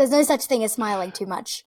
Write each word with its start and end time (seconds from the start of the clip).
There's 0.00 0.10
no 0.10 0.22
such 0.22 0.46
thing 0.46 0.64
as 0.64 0.72
smiling 0.72 1.12
too 1.12 1.26
much. 1.26 1.66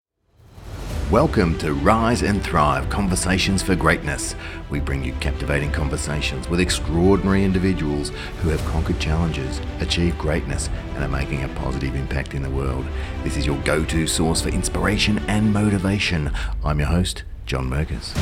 Welcome 1.10 1.58
to 1.58 1.74
Rise 1.74 2.22
and 2.22 2.42
Thrive 2.42 2.88
Conversations 2.88 3.62
for 3.62 3.76
Greatness. 3.76 4.34
We 4.70 4.80
bring 4.80 5.04
you 5.04 5.12
captivating 5.20 5.70
conversations 5.70 6.48
with 6.48 6.58
extraordinary 6.58 7.44
individuals 7.44 8.12
who 8.40 8.48
have 8.48 8.64
conquered 8.64 8.98
challenges, 8.98 9.60
achieved 9.80 10.16
greatness, 10.16 10.70
and 10.94 11.04
are 11.04 11.08
making 11.08 11.44
a 11.44 11.48
positive 11.48 11.94
impact 11.94 12.32
in 12.32 12.42
the 12.42 12.48
world. 12.48 12.86
This 13.24 13.36
is 13.36 13.44
your 13.44 13.58
go 13.58 13.84
to 13.84 14.06
source 14.06 14.40
for 14.40 14.48
inspiration 14.48 15.18
and 15.28 15.52
motivation. 15.52 16.32
I'm 16.64 16.78
your 16.78 16.88
host, 16.88 17.24
John 17.44 17.68
Merkus. 17.68 18.16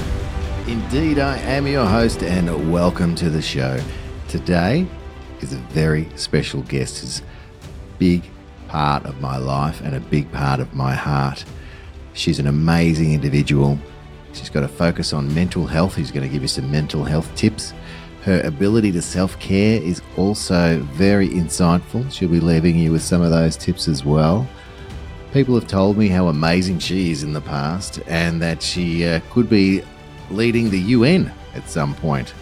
Indeed, 0.66 1.20
I 1.20 1.38
am 1.38 1.68
your 1.68 1.86
host, 1.86 2.24
and 2.24 2.72
welcome 2.72 3.14
to 3.14 3.30
the 3.30 3.40
show. 3.40 3.78
Today 4.26 4.84
is 5.40 5.52
a 5.52 5.58
very 5.70 6.08
special 6.16 6.62
guest. 6.62 7.04
It's 7.04 7.20
a 7.20 7.24
big 8.00 8.24
part 8.72 9.04
of 9.04 9.20
my 9.20 9.36
life 9.36 9.82
and 9.82 9.94
a 9.94 10.00
big 10.00 10.32
part 10.32 10.58
of 10.58 10.72
my 10.72 10.94
heart. 10.94 11.44
She's 12.14 12.38
an 12.38 12.46
amazing 12.46 13.12
individual. 13.12 13.78
She's 14.32 14.48
got 14.48 14.64
a 14.64 14.68
focus 14.68 15.12
on 15.12 15.32
mental 15.34 15.66
health. 15.66 15.96
She's 15.96 16.10
going 16.10 16.26
to 16.26 16.32
give 16.32 16.40
you 16.40 16.48
some 16.48 16.70
mental 16.70 17.04
health 17.04 17.30
tips. 17.36 17.74
Her 18.22 18.40
ability 18.40 18.90
to 18.92 19.02
self 19.02 19.38
care 19.38 19.78
is 19.82 20.00
also 20.16 20.78
very 20.94 21.28
insightful. 21.28 22.10
She'll 22.10 22.30
be 22.30 22.40
leaving 22.40 22.78
you 22.78 22.92
with 22.92 23.02
some 23.02 23.20
of 23.20 23.30
those 23.30 23.58
tips 23.58 23.88
as 23.88 24.06
well. 24.06 24.48
People 25.34 25.54
have 25.54 25.68
told 25.68 25.98
me 25.98 26.08
how 26.08 26.28
amazing 26.28 26.78
she 26.78 27.10
is 27.10 27.22
in 27.22 27.34
the 27.34 27.42
past 27.42 28.00
and 28.06 28.40
that 28.40 28.62
she 28.62 29.04
uh, 29.04 29.20
could 29.30 29.50
be 29.50 29.82
leading 30.30 30.70
the 30.70 30.80
UN 30.96 31.30
at 31.54 31.68
some 31.68 31.94
point. 31.96 32.32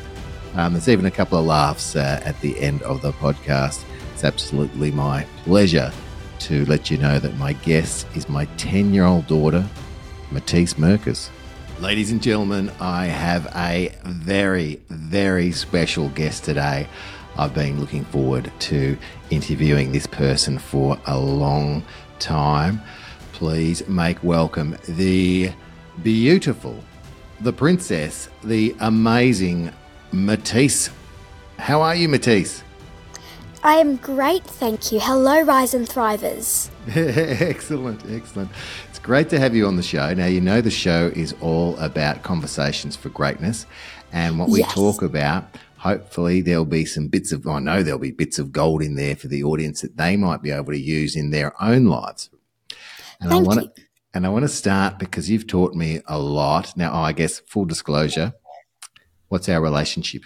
Um, 0.55 0.75
there's 0.75 0.89
even 0.89 1.07
a 1.07 1.11
couple 1.11 1.39
of 1.39 1.45
laughs 1.45 1.97
uh, 1.97 2.21
at 2.25 2.41
the 2.41 2.57
end 2.61 2.83
of 2.83 3.03
the 3.03 3.11
podcast. 3.15 3.85
It's 4.15 4.23
absolutely 4.23 4.93
my 4.93 5.27
pleasure 5.43 5.93
to 6.41 6.65
let 6.67 6.91
you 6.91 6.97
know 6.97 7.19
that 7.19 7.37
my 7.37 7.53
guest 7.53 8.07
is 8.15 8.29
my 8.29 8.45
10 8.57 8.93
year 8.93 9.05
old 9.05 9.27
daughter, 9.27 9.65
Matisse 10.31 10.75
Merkus. 10.75 11.31
Ladies 11.81 12.13
and 12.13 12.23
gentlemen, 12.23 12.71
I 12.81 13.07
have 13.07 13.47
a 13.55 13.91
very, 14.05 14.81
very 14.89 15.53
special 15.53 16.09
guest 16.11 16.45
today. 16.45 16.87
I've 17.37 17.55
been 17.55 17.81
looking 17.81 18.05
forward 18.05 18.53
to 18.61 18.99
interviewing 19.31 19.93
this 19.93 20.07
person 20.07 20.59
for 20.59 20.99
a 21.07 21.19
long 21.19 21.85
time. 22.19 22.83
Please 23.33 23.87
make 23.89 24.23
welcome 24.23 24.77
the 24.89 25.53
beautiful, 26.03 26.83
the 27.41 27.53
princess, 27.53 28.29
the 28.45 28.75
amazing 28.81 29.73
Matisse. 30.13 30.91
How 31.59 31.81
are 31.81 31.95
you, 31.95 32.09
Matisse? 32.09 32.63
I 33.63 33.75
am 33.75 33.97
great, 33.97 34.43
thank 34.43 34.91
you. 34.91 35.01
Hello, 35.01 35.43
Rise 35.43 35.75
and 35.75 35.87
Thrivers. 35.87 36.71
excellent, 36.97 38.03
excellent. 38.09 38.51
It's 38.89 38.99
great 38.99 39.29
to 39.31 39.39
have 39.39 39.55
you 39.55 39.67
on 39.67 39.77
the 39.77 39.83
show. 39.83 40.15
Now, 40.15 40.27
you 40.27 40.41
know 40.41 40.63
the 40.63 40.71
show 40.71 41.13
is 41.15 41.35
all 41.43 41.77
about 41.79 42.23
conversations 42.23 42.97
for 42.97 43.11
greatness. 43.11 43.67
And 44.13 44.39
what 44.39 44.49
we 44.49 44.61
yes. 44.61 44.73
talk 44.73 45.03
about, 45.03 45.45
hopefully, 45.77 46.41
there'll 46.41 46.65
be 46.65 46.87
some 46.87 47.09
bits 47.09 47.33
of, 47.33 47.47
I 47.47 47.59
know 47.59 47.83
there'll 47.83 48.01
be 48.01 48.13
bits 48.13 48.39
of 48.39 48.51
gold 48.51 48.81
in 48.81 48.95
there 48.95 49.15
for 49.15 49.29
the 49.29 49.45
audience 49.45 49.83
that 49.83 49.99
they 49.99 50.17
might 50.17 50.41
be 50.41 50.51
able 50.51 50.73
to 50.73 50.81
use 50.81 51.15
in 51.15 51.31
their 51.31 51.53
own 51.63 51.85
lives. 51.85 52.31
And 53.21 53.31
Thank 53.31 53.45
I 53.45 53.47
want 53.47 53.77
to, 53.77 53.83
and 54.15 54.25
I 54.25 54.31
want 54.31 54.45
to 54.45 54.49
start 54.49 54.99
because 54.99 55.29
you've 55.29 55.47
taught 55.47 55.75
me 55.75 56.01
a 56.07 56.19
lot. 56.19 56.75
Now, 56.79 56.93
oh, 56.93 57.03
I 57.03 57.13
guess 57.13 57.41
full 57.41 57.67
disclosure, 57.67 58.33
what's 59.29 59.51
our 59.51 59.61
relationship? 59.61 60.23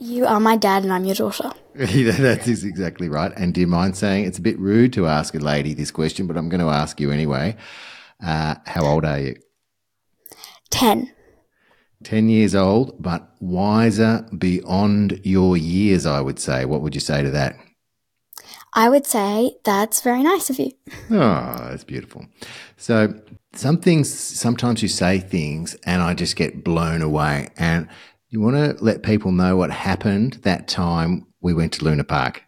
You 0.00 0.26
are 0.26 0.40
my 0.40 0.56
dad 0.56 0.82
and 0.82 0.92
I'm 0.92 1.04
your 1.04 1.14
daughter. 1.14 1.52
that 1.74 2.48
is 2.48 2.64
exactly 2.64 3.08
right. 3.08 3.32
And 3.36 3.54
do 3.54 3.60
you 3.60 3.66
mind 3.66 3.96
saying 3.96 4.24
it's 4.24 4.38
a 4.38 4.42
bit 4.42 4.58
rude 4.58 4.92
to 4.94 5.06
ask 5.06 5.34
a 5.34 5.38
lady 5.38 5.72
this 5.72 5.90
question, 5.90 6.26
but 6.26 6.36
I'm 6.36 6.48
going 6.48 6.60
to 6.60 6.68
ask 6.68 7.00
you 7.00 7.10
anyway. 7.10 7.56
Uh, 8.24 8.56
how 8.66 8.84
old 8.86 9.04
are 9.04 9.20
you? 9.20 9.36
10. 10.70 11.10
10 12.02 12.28
years 12.28 12.54
old, 12.54 13.00
but 13.00 13.28
wiser 13.40 14.26
beyond 14.36 15.20
your 15.24 15.56
years, 15.56 16.06
I 16.06 16.20
would 16.20 16.38
say. 16.38 16.64
What 16.64 16.80
would 16.82 16.94
you 16.94 17.00
say 17.00 17.22
to 17.22 17.30
that? 17.30 17.56
I 18.74 18.88
would 18.88 19.06
say 19.06 19.56
that's 19.64 20.00
very 20.00 20.22
nice 20.22 20.50
of 20.50 20.58
you. 20.58 20.72
Oh, 21.10 21.68
that's 21.70 21.84
beautiful. 21.84 22.26
So, 22.76 23.14
some 23.52 23.78
things, 23.78 24.12
sometimes 24.12 24.82
you 24.82 24.88
say 24.88 25.20
things 25.20 25.76
and 25.84 26.02
I 26.02 26.14
just 26.14 26.34
get 26.34 26.64
blown 26.64 27.02
away. 27.02 27.50
And 27.56 27.88
you 28.34 28.40
want 28.40 28.56
to 28.56 28.84
let 28.84 29.04
people 29.04 29.30
know 29.30 29.56
what 29.56 29.70
happened 29.70 30.40
that 30.42 30.66
time 30.66 31.24
we 31.40 31.54
went 31.54 31.72
to 31.72 31.84
Luna 31.84 32.02
Park? 32.02 32.42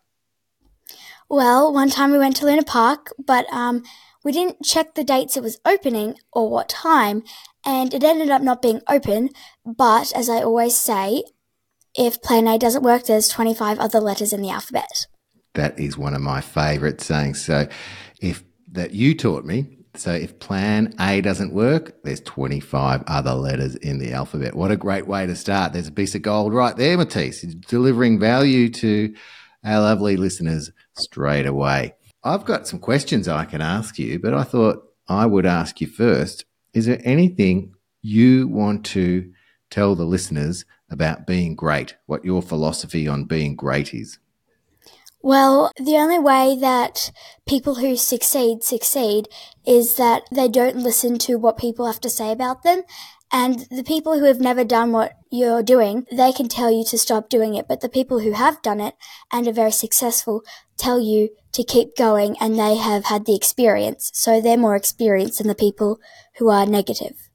Well, 1.29 1.73
one 1.73 1.91
time 1.91 2.11
we 2.11 2.19
went 2.19 2.35
to 2.37 2.45
Luna 2.45 2.65
Park, 2.65 3.15
but 3.25 3.47
um, 3.53 3.85
we 4.25 4.33
didn't 4.33 4.65
check 4.65 4.95
the 4.95 5.05
dates 5.05 5.37
it 5.37 5.45
was 5.45 5.61
opening 5.65 6.17
or 6.33 6.51
what 6.51 6.69
time, 6.69 7.23
and 7.65 7.95
it 7.95 8.03
ended 8.03 8.31
up 8.31 8.43
not 8.43 8.63
being 8.63 8.81
open. 8.89 9.31
But 9.65 10.13
as 10.17 10.29
I 10.29 10.43
always 10.43 10.77
say, 10.77 11.23
if 11.95 12.21
plan 12.21 12.49
A 12.49 12.59
doesn't 12.59 12.83
work, 12.83 13.05
there's 13.05 13.29
25 13.29 13.79
other 13.79 14.01
letters 14.01 14.33
in 14.33 14.43
the 14.43 14.51
alphabet. 14.51 15.07
That 15.55 15.79
is 15.79 15.97
one 15.97 16.15
of 16.15 16.21
my 16.21 16.41
favorite 16.41 17.01
sayings. 17.01 17.45
So, 17.45 17.69
if 18.21 18.43
that 18.73 18.93
you 18.93 19.15
taught 19.15 19.45
me, 19.45 19.76
so 19.97 20.13
if 20.13 20.39
plan 20.39 20.95
A 21.01 21.21
doesn't 21.21 21.53
work, 21.53 22.03
there's 22.05 22.21
25 22.21 23.05
other 23.07 23.35
letters 23.35 23.75
in 23.77 23.99
the 23.99 24.13
alphabet. 24.13 24.55
What 24.55 24.71
a 24.71 24.77
great 24.77 25.07
way 25.07 25.27
to 25.27 25.35
start. 25.35 25.73
There's 25.73 25.89
a 25.89 25.93
piece 25.93 26.15
of 26.15 26.23
gold 26.23 26.53
right 26.55 26.77
there, 26.77 26.97
Matisse, 26.97 27.43
delivering 27.43 28.19
value 28.19 28.69
to 28.71 29.15
our 29.65 29.81
lovely 29.81 30.17
listeners 30.17 30.71
straight 30.97 31.47
away. 31.47 31.95
I've 32.23 32.45
got 32.45 32.67
some 32.67 32.79
questions 32.79 33.29
I 33.29 33.45
can 33.45 33.61
ask 33.61 33.99
you, 33.99 34.19
but 34.19 34.35
I 34.35 34.43
thought 34.43 34.83
I 35.09 35.27
would 35.27 35.47
ask 35.47 35.81
you 35.81 35.87
first. 35.87 36.45
Is 36.75 36.87
there 36.87 37.01
anything 37.05 37.75
you 38.03 38.49
want 38.49 38.85
to 38.87 39.33
tell 39.71 39.95
the 39.95 40.05
listeners 40.05 40.65
about 40.91 41.27
being 41.27 41.55
great? 41.55 41.97
What 42.07 42.25
your 42.25 42.43
philosophy 42.43 43.09
on 43.09 43.25
being 43.25 43.57
great 43.57 43.95
is? 43.95 44.19
Well, 45.27 45.73
the 45.77 45.97
only 45.97 46.21
way 46.21 46.57
that 46.61 47.11
people 47.49 47.75
who 47.75 47.97
succeed 47.97 48.63
succeed 48.63 49.27
is 49.67 49.97
that 49.97 50.23
they 50.31 50.47
don't 50.47 50.77
listen 50.77 51.19
to 51.27 51.35
what 51.35 51.57
people 51.57 51.87
have 51.87 52.01
to 52.03 52.09
say 52.09 52.31
about 52.31 52.63
them. 52.63 52.85
And 53.33 53.67
the 53.69 53.83
people 53.83 54.17
who 54.17 54.27
have 54.27 54.39
never 54.39 54.63
done 54.63 54.93
what 54.93 55.15
you're 55.33 55.65
doing, 55.65 56.07
they 56.13 56.31
can 56.31 56.47
tell 56.47 56.71
you 56.71 56.85
to 56.85 56.97
stop 56.97 57.29
doing 57.29 57.57
it. 57.57 57.67
But 57.67 57.81
the 57.81 57.89
people 57.89 58.21
who 58.21 58.35
have 58.35 58.63
done 58.63 58.81
it 58.81 58.95
and 59.33 59.49
are 59.49 59.53
very 59.53 59.73
successful 59.73 60.43
tell 60.79 61.01
you 61.01 61.31
to 61.55 61.65
keep 61.65 61.97
going 61.97 62.37
and 62.41 62.57
they 62.57 62.77
have 62.77 63.07
had 63.07 63.27
the 63.27 63.35
experience. 63.35 64.13
So 64.15 64.41
they're 64.41 64.57
more 64.57 64.77
experienced 64.77 65.39
than 65.39 65.49
the 65.49 65.57
people 65.57 65.99
who 66.39 66.51
are 66.51 66.67
negative. 66.67 67.31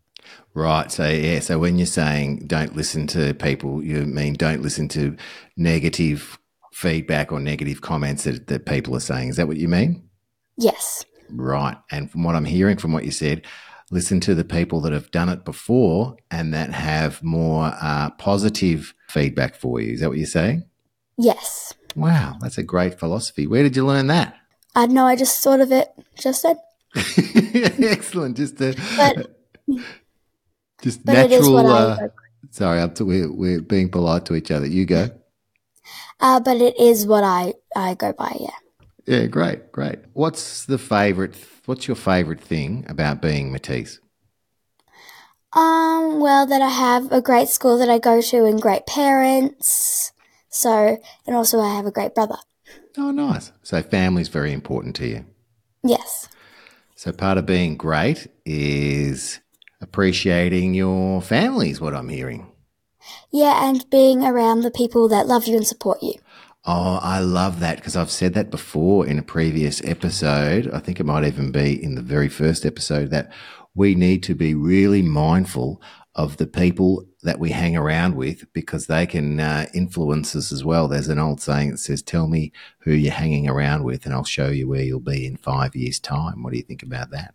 Right. 0.54 0.90
So, 0.90 1.10
yeah. 1.10 1.42
So 1.42 1.60
when 1.60 1.78
you're 1.78 1.88
saying 1.88 2.48
don't 2.48 2.74
listen 2.74 3.06
to 3.08 3.34
people, 3.34 3.84
you 3.84 4.06
mean 4.06 4.36
don't 4.36 4.62
listen 4.62 4.88
to 4.90 5.18
negative 5.58 6.40
feedback 6.72 7.32
or 7.32 7.40
negative 7.40 7.82
comments 7.82 8.24
that, 8.24 8.48
that 8.48 8.66
people 8.66 8.96
are 8.96 9.02
saying. 9.02 9.30
Is 9.30 9.36
that 9.36 9.48
what 9.48 9.58
you 9.58 9.68
mean? 9.68 10.10
Yes. 10.58 11.06
Right. 11.30 11.78
And 11.90 12.10
from 12.10 12.24
what 12.24 12.36
I'm 12.36 12.46
hearing 12.46 12.78
from 12.78 12.94
what 12.94 13.06
you 13.06 13.12
said, 13.12 13.46
listen 13.90 14.20
to 14.22 14.36
the 14.36 14.44
people 14.44 14.82
that 14.82 14.94
have 14.94 15.12
done 15.12 15.30
it 15.30 15.46
before 15.46 16.16
and 16.30 16.54
that 16.54 16.72
have 16.72 17.22
more 17.24 17.72
uh, 17.82 18.10
positive 18.12 18.94
feedback 19.10 19.56
for 19.56 19.80
you. 19.80 19.94
Is 19.94 20.00
that 20.00 20.10
what 20.10 20.18
you're 20.18 20.28
saying? 20.28 20.66
Yes. 21.18 21.74
Wow. 21.96 22.38
That's 22.42 22.58
a 22.58 22.64
great 22.64 23.00
philosophy. 23.00 23.48
Where 23.48 23.64
did 23.64 23.76
you 23.76 23.86
learn 23.86 24.08
that? 24.08 24.36
I 24.76 24.88
know. 24.88 25.06
I 25.06 25.16
just 25.16 25.44
thought 25.44 25.60
of 25.60 25.72
it 25.72 25.90
just 26.18 26.44
then. 26.44 26.58
Excellent. 26.96 28.38
Just 28.38 28.60
a, 28.62 28.76
but, 28.98 29.38
just 30.82 31.06
but 31.06 31.14
natural. 31.14 31.58
Uh, 31.58 31.98
sorry, 32.52 32.80
I'm 32.80 32.94
t- 32.94 33.04
we're, 33.04 33.32
we're 33.32 33.62
being 33.62 33.90
polite 33.90 34.26
to 34.26 34.36
each 34.36 34.52
other. 34.52 34.68
You 34.68 34.86
go. 34.86 35.10
Uh, 36.22 36.40
but 36.40 36.58
it 36.58 36.80
is 36.80 37.06
what 37.08 37.24
I, 37.24 37.56
I 37.76 37.96
go 37.96 38.14
by, 38.14 38.38
yeah. 38.40 38.50
Yeah, 39.08 39.26
great, 39.26 39.72
great. 39.72 40.00
What's 40.14 40.66
the 40.66 40.78
favorite? 40.78 41.36
What's 41.66 41.88
your 41.88 41.96
favorite 41.96 42.40
thing 42.40 42.86
about 42.88 43.22
being 43.22 43.52
Matisse? 43.52 44.00
Um, 45.54 46.20
well, 46.20 46.46
that 46.46 46.62
I 46.62 46.70
have 46.70 47.12
a 47.12 47.22
great 47.22 47.50
school 47.50 47.78
that 47.80 47.90
I 47.90 47.98
go 47.98 48.22
to 48.22 48.46
and 48.46 48.62
great 48.62 48.86
parents. 48.86 50.14
So, 50.50 50.98
and 51.26 51.36
also 51.36 51.60
I 51.60 51.76
have 51.76 51.86
a 51.86 51.92
great 51.92 52.14
brother. 52.14 52.38
Oh, 52.98 53.12
nice. 53.12 53.52
So, 53.64 53.82
family's 53.82 54.28
very 54.28 54.54
important 54.54 54.96
to 54.98 55.08
you. 55.08 55.26
Yes. 55.84 56.30
So, 56.96 57.12
part 57.12 57.38
of 57.38 57.46
being 57.46 57.76
great 57.76 58.28
is 58.46 59.40
appreciating 59.82 60.74
your 60.76 61.22
family, 61.22 61.72
is 61.72 61.82
what 61.82 61.96
I'm 61.96 62.10
hearing. 62.10 62.51
Yeah, 63.32 63.68
and 63.68 63.90
being 63.90 64.24
around 64.24 64.62
the 64.62 64.72
people 64.72 65.08
that 65.10 65.28
love 65.28 65.48
you 65.48 65.56
and 65.58 65.68
support 65.68 66.02
you. 66.02 66.16
Oh, 66.64 67.00
I 67.02 67.20
love 67.20 67.60
that 67.62 67.78
because 67.78 67.96
I've 67.96 68.12
said 68.12 68.36
that 68.36 68.52
before 68.52 69.08
in 69.08 69.18
a 69.18 69.24
previous 69.24 69.84
episode. 69.84 70.70
I 70.72 70.80
think 70.80 71.00
it 71.00 71.06
might 71.06 71.26
even 71.26 71.52
be 71.52 71.84
in 71.84 71.96
the 71.96 72.04
very 72.04 72.30
first 72.30 72.66
episode 72.66 73.10
that 73.10 73.32
we 73.74 73.96
need 73.96 74.22
to 74.24 74.36
be 74.36 74.54
really 74.54 75.02
mindful 75.02 75.82
of 76.14 76.38
the 76.38 76.46
people 76.46 77.06
that 77.24 77.40
we 77.40 77.52
hang 77.52 77.76
around 77.76 78.16
with 78.16 78.52
because 78.54 78.88
they 78.88 79.06
can 79.06 79.40
uh, 79.40 79.66
influence 79.74 80.36
us 80.36 80.52
as 80.52 80.64
well. 80.64 80.88
There's 80.88 81.08
an 81.08 81.20
old 81.20 81.42
saying 81.42 81.72
that 81.72 81.78
says, 81.78 82.02
Tell 82.02 82.28
me 82.28 82.52
who 82.80 82.92
you're 82.92 83.14
hanging 83.14 83.50
around 83.50 83.84
with, 83.84 84.06
and 84.06 84.14
I'll 84.14 84.24
show 84.24 84.50
you 84.50 84.68
where 84.68 84.84
you'll 84.84 85.00
be 85.00 85.26
in 85.26 85.38
five 85.38 85.76
years' 85.76 86.00
time. 86.00 86.44
What 86.44 86.52
do 86.52 86.58
you 86.58 86.64
think 86.64 86.84
about 86.84 87.12
that? 87.12 87.34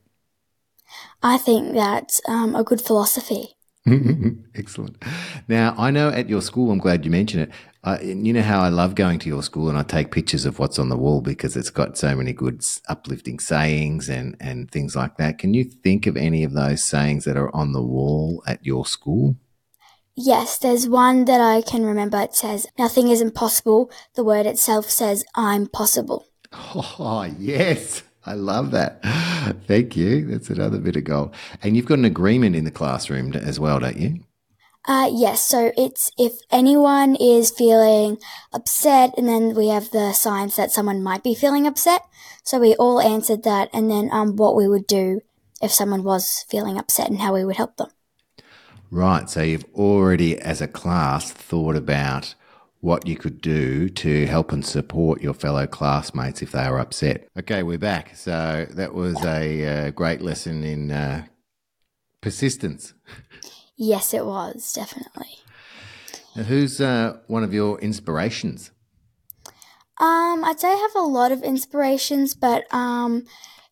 I 1.23 1.39
think 1.39 1.75
that's 1.75 2.21
um, 2.29 2.55
a 2.55 2.63
good 2.63 2.81
philosophy. 2.81 3.56
Excellent. 4.55 5.03
Now, 5.47 5.75
I 5.79 5.91
know 5.91 6.09
at 6.09 6.29
your 6.29 6.43
school, 6.43 6.73
I'm 6.73 6.79
glad 6.79 7.05
you 7.05 7.11
mentioned 7.11 7.45
it. 7.45 7.51
Uh, 7.85 7.99
you 8.03 8.33
know 8.33 8.43
how 8.43 8.61
I 8.61 8.69
love 8.69 8.97
going 8.97 9.21
to 9.21 9.29
your 9.29 9.45
school 9.45 9.69
and 9.69 9.79
I 9.79 9.85
take 9.85 10.11
pictures 10.11 10.45
of 10.45 10.59
what's 10.59 10.79
on 10.81 10.89
the 10.89 10.97
wall 10.97 11.21
because 11.21 11.57
it's 11.57 11.71
got 11.71 11.97
so 11.97 12.17
many 12.17 12.33
good 12.33 12.65
uplifting 12.89 13.39
sayings 13.39 14.09
and, 14.09 14.37
and 14.41 14.69
things 14.71 14.97
like 14.97 15.19
that. 15.19 15.39
Can 15.39 15.55
you 15.55 15.63
think 15.63 16.09
of 16.09 16.17
any 16.17 16.43
of 16.43 16.53
those 16.53 16.83
sayings 16.83 17.25
that 17.25 17.37
are 17.37 17.55
on 17.55 17.73
the 17.73 17.83
wall 17.83 18.43
at 18.47 18.65
your 18.67 18.85
school? 18.87 19.37
Yes, 20.17 20.59
there's 20.59 20.89
one 20.89 21.27
that 21.27 21.41
I 21.41 21.61
can 21.61 21.85
remember. 21.85 22.19
It 22.19 22.35
says, 22.35 22.67
Nothing 22.77 23.09
is 23.09 23.21
impossible. 23.21 23.91
The 24.15 24.25
word 24.25 24.47
itself 24.47 24.91
says, 24.91 25.25
I'm 25.35 25.67
possible. 25.67 26.27
Oh, 26.99 27.31
yes. 27.39 28.03
I 28.27 28.35
love 28.35 28.73
that. 28.73 29.01
Thank 29.67 29.97
you. 29.97 30.27
That's 30.27 30.51
another 30.51 30.79
bit 30.79 30.97
of 30.97 31.05
gold. 31.05 31.35
And 31.63 31.77
you've 31.77 31.87
got 31.87 31.99
an 31.99 32.05
agreement 32.05 32.57
in 32.57 32.65
the 32.65 32.71
classroom 32.71 33.33
as 33.35 33.61
well, 33.61 33.79
don't 33.79 33.97
you? 33.97 34.21
Uh, 34.87 35.09
yes. 35.13 35.43
So 35.43 35.73
it's 35.77 36.11
if 36.19 36.33
anyone 36.51 37.17
is 37.17 37.51
feeling 37.51 38.19
upset, 38.53 39.15
and 39.17 39.29
then 39.29 39.55
we 39.55 39.69
have 39.69 39.91
the 39.91 40.13
signs 40.13 40.57
that 40.57 40.71
someone 40.71 41.03
might 41.03 41.23
be 41.23 41.35
feeling 41.35 41.67
upset. 41.67 42.03
So 42.45 42.59
we 42.59 42.75
all 42.77 43.01
answered 43.01 43.43
that, 43.45 43.69
and 43.73 43.91
then 43.91 44.09
um, 44.13 44.37
what 44.37 44.55
we 44.55 44.69
would 44.69 44.87
do 44.87 45.23
if 45.63 45.73
someone 45.73 46.05
was 46.05 46.45
feeling 46.49 46.79
upset 46.79 47.09
and 47.09 47.19
how 47.19 47.35
we 47.35 47.45
would 47.45 47.57
help 47.57 47.77
them. 47.77 47.91
Right. 48.91 49.29
So 49.29 49.43
you've 49.43 49.65
already, 49.75 50.39
as 50.39 50.61
a 50.61 50.69
class, 50.69 51.33
thought 51.33 51.75
about 51.75 52.35
what 52.81 53.07
you 53.07 53.17
could 53.17 53.41
do 53.41 53.89
to 53.89 54.27
help 54.27 54.53
and 54.53 54.65
support 54.65 55.23
your 55.23 55.35
fellow 55.35 55.67
classmates 55.67 56.43
if 56.43 56.53
they 56.53 56.63
are 56.63 56.79
upset. 56.79 57.29
Okay, 57.39 57.63
we're 57.63 57.79
back. 57.79 58.15
So 58.15 58.67
that 58.71 58.95
was 58.95 59.23
a 59.25 59.65
uh, 59.89 59.91
great 59.91 60.21
lesson 60.21 60.63
in 60.63 60.91
uh, 60.91 61.27
persistence. 62.21 62.95
Yes, 63.77 64.15
it 64.15 64.25
was, 64.25 64.73
definitely. 64.73 65.39
Now, 66.35 66.45
who's 66.45 66.81
uh, 66.81 67.19
one 67.27 67.45
of 67.45 67.53
your 67.53 67.79
inspirations? 67.81 68.71
Um, 69.99 70.45
I'd 70.45 70.61
say 70.61 70.69
I 70.69 70.75
have 70.77 70.95
a 70.95 71.07
lot 71.07 71.33
of 71.33 71.43
inspirations, 71.43 72.35
but 72.35 72.73
um, 72.73 73.25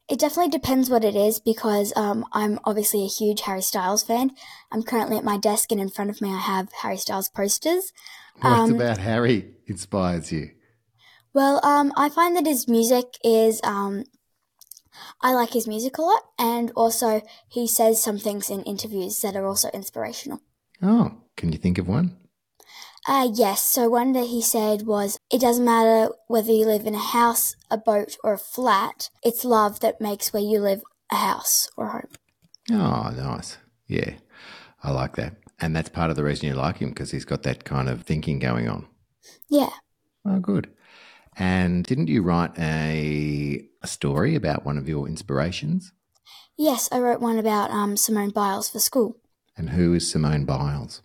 it 0.08 0.18
definitely 0.18 0.50
depends 0.50 0.88
what 0.88 1.04
it 1.04 1.14
is 1.14 1.40
because 1.40 1.92
um, 1.96 2.24
I'm 2.32 2.58
obviously 2.64 3.04
a 3.04 3.08
huge 3.08 3.42
Harry 3.42 3.62
Styles 3.62 4.02
fan. 4.02 4.32
I'm 4.72 4.82
currently 4.82 5.16
at 5.16 5.24
my 5.24 5.36
desk, 5.36 5.70
and 5.70 5.80
in 5.80 5.90
front 5.90 6.10
of 6.10 6.20
me, 6.20 6.30
I 6.30 6.38
have 6.38 6.72
Harry 6.82 6.96
Styles 6.96 7.28
posters. 7.28 7.92
What 8.40 8.52
um, 8.52 8.75
about 8.75 8.98
Harry 8.98 9.54
inspires 9.66 10.32
you? 10.32 10.50
Well, 11.32 11.64
um, 11.64 11.92
I 11.96 12.08
find 12.08 12.36
that 12.36 12.46
his 12.46 12.69
music 12.69 13.19
is. 13.25 13.60
Um, 13.64 14.04
I 15.20 15.32
like 15.34 15.52
his 15.52 15.66
music 15.66 15.98
a 15.98 16.02
lot, 16.02 16.22
and 16.38 16.70
also 16.76 17.22
he 17.48 17.66
says 17.66 18.02
some 18.02 18.19
things 18.19 18.50
in 18.50 18.62
interviews 18.62 19.20
that 19.22 19.36
are 19.36 19.46
also 19.46 19.69
inspirational. 19.70 20.40
Oh, 20.82 21.22
can 21.36 21.52
you 21.52 21.58
think 21.58 21.78
of 21.78 21.88
one? 21.88 22.16
Uh, 23.06 23.28
yes. 23.32 23.64
So 23.64 23.88
one 23.88 24.12
that 24.12 24.26
he 24.26 24.40
said 24.40 24.86
was, 24.86 25.19
"It 25.31 25.40
doesn't 25.40 25.64
matter 25.64 26.12
whether 26.28 26.52
you 26.52 26.66
live 26.66 26.86
in 26.86 26.94
a 26.94 26.98
house, 26.98 27.56
a 27.70 27.76
boat, 27.76 28.16
or 28.22 28.34
a 28.34 28.38
flat. 28.38 29.10
It's 29.22 29.44
love 29.44 29.81
that 29.81 30.00
makes 30.00 30.32
where 30.32 30.42
you 30.42 30.60
live 30.60 30.82
a 31.10 31.16
house 31.16 31.69
or 31.76 31.86
a 31.86 31.92
home." 31.92 32.10
Oh, 32.70 33.10
nice. 33.10 33.58
Yeah, 33.86 34.14
I 34.82 34.90
like 34.92 35.16
that. 35.16 35.34
And 35.64 35.75
that's 35.75 35.88
part 35.88 36.11
of 36.11 36.16
the 36.16 36.25
reason 36.25 36.46
you 36.46 36.55
like 36.55 36.76
him 36.76 36.90
because 36.90 37.11
he's 37.11 37.25
got 37.25 37.43
that 37.44 37.64
kind 37.64 37.88
of 37.88 38.02
thinking 38.02 38.38
going 38.38 38.69
on. 38.69 38.87
Yeah. 39.49 39.70
Oh, 40.26 40.38
good. 40.38 40.70
And 41.38 41.84
didn't 41.87 42.08
you 42.08 42.20
write 42.20 42.50
a, 42.58 43.66
a 43.82 43.87
story 43.87 44.34
about 44.34 44.66
one 44.66 44.76
of 44.76 44.90
your 44.90 45.08
inspirations? 45.08 45.94
Yes, 46.58 46.90
I 46.93 46.99
wrote 46.99 47.22
one 47.22 47.38
about 47.38 47.70
um, 47.70 47.96
Simone 47.96 48.28
Biles 48.28 48.69
for 48.69 48.78
school. 48.78 49.16
And 49.56 49.70
who 49.70 49.94
is 49.94 50.11
Simone 50.11 50.44
Biles? 50.44 51.00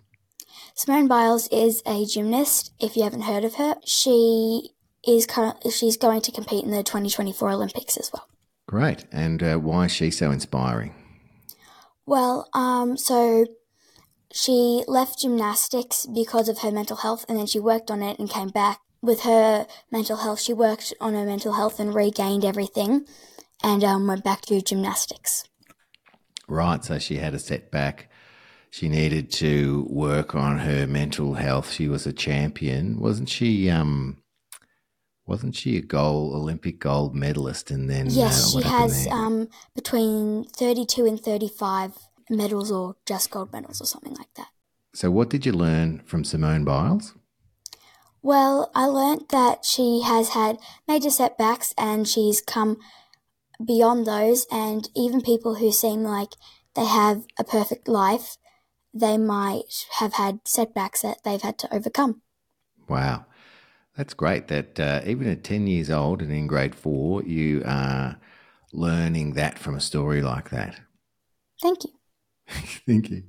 Simone 0.76 1.08
Biles 1.08 1.48
is 1.54 1.82
a 1.86 2.04
gymnast. 2.04 2.74
If 2.82 2.98
you 2.98 3.04
haven't 3.04 3.22
heard 3.22 3.46
of 3.46 3.56
her, 3.56 3.76
she 3.86 4.72
is 5.08 5.26
currently 5.26 5.72
she's 5.72 5.96
going 5.96 6.20
to 6.20 6.34
compete 6.34 6.66
in 6.66 6.72
the 6.72 6.84
2024 6.84 7.50
Olympics 7.50 7.96
as 7.96 8.12
well. 8.12 8.28
Great. 8.68 9.06
And 9.10 9.42
uh, 9.42 9.56
why 9.56 9.86
is 9.86 9.94
she 9.94 10.12
so 10.12 10.32
inspiring? 10.32 10.94
Well, 12.06 12.50
um, 12.54 12.98
so 12.98 13.46
she 14.31 14.84
left 14.88 15.20
gymnastics 15.20 16.06
because 16.06 16.50
of 16.50 16.60
her 16.60 16.72
mental 16.72 16.98
health 16.98 17.26
and 17.28 17.38
then 17.38 17.48
she 17.48 17.60
worked 17.60 17.90
on 17.90 18.02
it 18.02 18.20
and 18.20 18.30
came 18.30 18.50
back. 18.50 18.80
With 19.02 19.22
her 19.22 19.66
mental 19.92 20.18
health, 20.18 20.42
she 20.42 20.54
worked 20.54 20.94
on 21.00 21.14
her 21.14 21.26
mental 21.26 21.54
health 21.54 21.80
and 21.80 21.96
regained 21.96 22.44
everything 22.44 23.06
and 23.64 23.84
um, 23.84 24.08
went 24.08 24.24
back 24.24 24.42
to 24.44 24.62
gymnastics. 24.62 25.46
Right, 26.48 26.84
so 26.84 27.00
she 27.00 27.16
had 27.16 27.34
a 27.34 27.40
setback. 27.40 28.10
She 28.72 28.90
needed 28.90 29.31
to 29.34 29.88
work 29.90 30.36
on 30.36 30.60
her 30.60 30.86
mental 30.86 31.36
health. 31.36 31.72
She 31.72 31.88
was 31.88 32.06
a 32.06 32.14
champion, 32.14 33.00
wasn't 33.00 33.30
she? 33.30 33.70
Um, 33.70 34.22
wasn't 35.26 35.56
she 35.56 35.78
a 35.78 35.81
gold 35.81 36.36
Olympic 36.36 36.80
gold 36.80 37.16
medalist? 37.16 37.72
And 37.72 37.90
then 37.90 38.08
yes, 38.10 38.56
uh, 38.56 38.62
she 38.62 38.68
has 38.68 39.08
um, 39.12 39.48
between 39.76 40.44
thirty-two 40.44 41.06
and 41.06 41.20
thirty-five 41.20 41.94
medals 42.30 42.72
or 42.72 42.96
just 43.06 43.31
gold 43.31 43.52
medals 43.52 43.81
or 43.81 43.86
something 43.86 44.14
like 44.14 44.34
that. 44.36 44.50
So, 44.94 45.12
what 45.12 45.30
did 45.30 45.46
you 45.46 45.52
learn 45.52 46.00
from 46.06 46.24
Simone 46.24 46.64
Biles? 46.64 47.14
Well, 48.22 48.72
I 48.76 48.86
learnt 48.86 49.30
that 49.30 49.64
she 49.64 50.02
has 50.02 50.30
had 50.30 50.58
major 50.88 51.10
setbacks 51.10 51.74
and 51.78 52.08
she's 52.08 52.42
come 52.42 52.78
beyond 53.64 54.06
those, 54.06 54.46
and 54.52 54.90
even 54.96 55.22
people 55.22 55.56
who 55.56 55.72
seem 55.72 56.04
like 56.04 56.30
they 56.76 56.86
have 56.86 57.26
a 57.38 57.44
perfect 57.44 57.88
life, 57.88 58.38
they 58.94 59.18
might 59.18 59.86
have 60.00 60.14
had 60.14 60.40
setbacks 60.46 61.02
that 61.02 61.24
they've 61.24 61.42
had 61.42 61.58
to 61.60 61.74
overcome. 61.74 62.22
Wow. 62.88 63.26
That's 63.96 64.14
great 64.14 64.48
that 64.48 64.80
uh, 64.80 65.02
even 65.06 65.28
at 65.28 65.44
10 65.44 65.68
years 65.68 65.90
old 65.90 66.22
and 66.22 66.31
in 66.31 66.48
grade 66.48 66.74
four, 66.74 67.22
you 67.24 67.64
are 67.66 68.18
learning 68.72 69.34
that 69.34 69.60
from 69.60 69.76
a 69.76 69.81
story 69.81 70.22
like 70.22 70.52
that. 70.52 70.80
Thank 71.62 71.84
you. 71.84 71.99
Thank 72.88 73.10
you. 73.10 73.24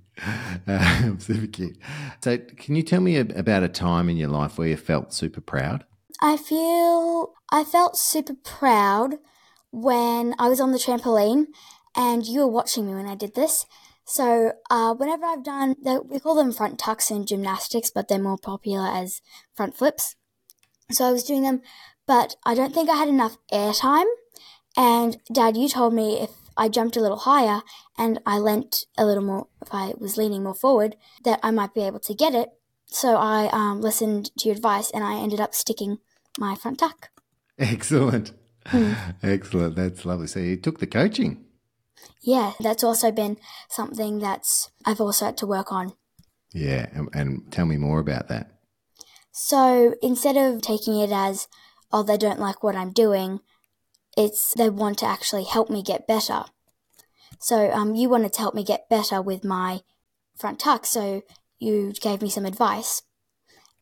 Uh, 0.66 1.16
super 1.18 1.46
cute. 1.46 1.78
So, 2.22 2.38
can 2.38 2.76
you 2.76 2.82
tell 2.82 3.00
me 3.00 3.16
about 3.16 3.62
a 3.62 3.68
time 3.68 4.08
in 4.08 4.16
your 4.16 4.28
life 4.28 4.58
where 4.58 4.68
you 4.68 4.76
felt 4.76 5.12
super 5.12 5.40
proud? 5.40 5.84
I 6.20 6.36
feel 6.36 7.32
I 7.50 7.64
felt 7.64 7.96
super 7.96 8.34
proud 8.34 9.16
when 9.70 10.34
I 10.38 10.48
was 10.48 10.60
on 10.60 10.72
the 10.72 10.78
trampoline 10.78 11.46
and 11.96 12.26
you 12.26 12.40
were 12.40 12.48
watching 12.48 12.86
me 12.86 12.94
when 12.94 13.06
I 13.06 13.14
did 13.14 13.34
this. 13.34 13.66
So, 14.04 14.52
uh, 14.70 14.94
whenever 14.94 15.24
I've 15.24 15.44
done, 15.44 15.76
we 16.08 16.18
call 16.18 16.34
them 16.34 16.52
front 16.52 16.78
tucks 16.78 17.10
in 17.10 17.26
gymnastics, 17.26 17.90
but 17.90 18.08
they're 18.08 18.18
more 18.18 18.38
popular 18.38 18.86
as 18.88 19.22
front 19.54 19.76
flips. 19.76 20.16
So, 20.90 21.06
I 21.06 21.12
was 21.12 21.24
doing 21.24 21.42
them, 21.42 21.62
but 22.06 22.36
I 22.44 22.54
don't 22.54 22.74
think 22.74 22.90
I 22.90 22.96
had 22.96 23.08
enough 23.08 23.38
air 23.52 23.72
time. 23.72 24.06
And, 24.76 25.18
Dad, 25.32 25.56
you 25.56 25.68
told 25.68 25.94
me 25.94 26.20
if 26.20 26.30
I 26.56 26.68
jumped 26.68 26.96
a 26.96 27.00
little 27.00 27.18
higher 27.18 27.62
and 27.96 28.20
I 28.26 28.38
leant 28.38 28.84
a 28.96 29.04
little 29.04 29.22
more, 29.22 29.48
if 29.62 29.68
I 29.72 29.94
was 29.98 30.16
leaning 30.16 30.42
more 30.42 30.54
forward, 30.54 30.96
that 31.24 31.40
I 31.42 31.50
might 31.50 31.74
be 31.74 31.82
able 31.82 32.00
to 32.00 32.14
get 32.14 32.34
it. 32.34 32.50
So 32.86 33.16
I 33.16 33.48
um, 33.52 33.80
listened 33.80 34.30
to 34.38 34.48
your 34.48 34.56
advice 34.56 34.90
and 34.90 35.04
I 35.04 35.16
ended 35.20 35.40
up 35.40 35.54
sticking 35.54 35.98
my 36.38 36.54
front 36.54 36.78
tuck. 36.78 37.10
Excellent. 37.58 38.32
Mm. 38.66 39.14
Excellent. 39.22 39.76
That's 39.76 40.04
lovely. 40.04 40.26
So 40.26 40.40
you 40.40 40.56
took 40.56 40.80
the 40.80 40.86
coaching. 40.86 41.44
Yeah, 42.22 42.52
that's 42.60 42.84
also 42.84 43.10
been 43.10 43.38
something 43.68 44.18
that's 44.18 44.70
I've 44.84 45.00
also 45.00 45.26
had 45.26 45.36
to 45.38 45.46
work 45.46 45.72
on. 45.72 45.92
Yeah, 46.52 46.86
and, 46.92 47.08
and 47.12 47.52
tell 47.52 47.66
me 47.66 47.76
more 47.76 48.00
about 48.00 48.28
that. 48.28 48.50
So 49.32 49.94
instead 50.02 50.36
of 50.36 50.62
taking 50.62 50.98
it 50.98 51.12
as, 51.12 51.48
oh, 51.92 52.02
they 52.02 52.16
don't 52.16 52.40
like 52.40 52.62
what 52.62 52.76
I'm 52.76 52.92
doing, 52.92 53.40
it's 54.16 54.54
they 54.54 54.70
want 54.70 54.98
to 54.98 55.06
actually 55.06 55.44
help 55.44 55.70
me 55.70 55.82
get 55.82 56.06
better. 56.06 56.44
So 57.38 57.70
um, 57.70 57.94
you 57.94 58.08
wanted 58.08 58.32
to 58.34 58.40
help 58.40 58.54
me 58.54 58.64
get 58.64 58.88
better 58.88 59.22
with 59.22 59.44
my 59.44 59.80
front 60.36 60.58
tuck, 60.58 60.84
so 60.86 61.22
you 61.58 61.92
gave 61.92 62.22
me 62.22 62.30
some 62.30 62.46
advice. 62.46 63.02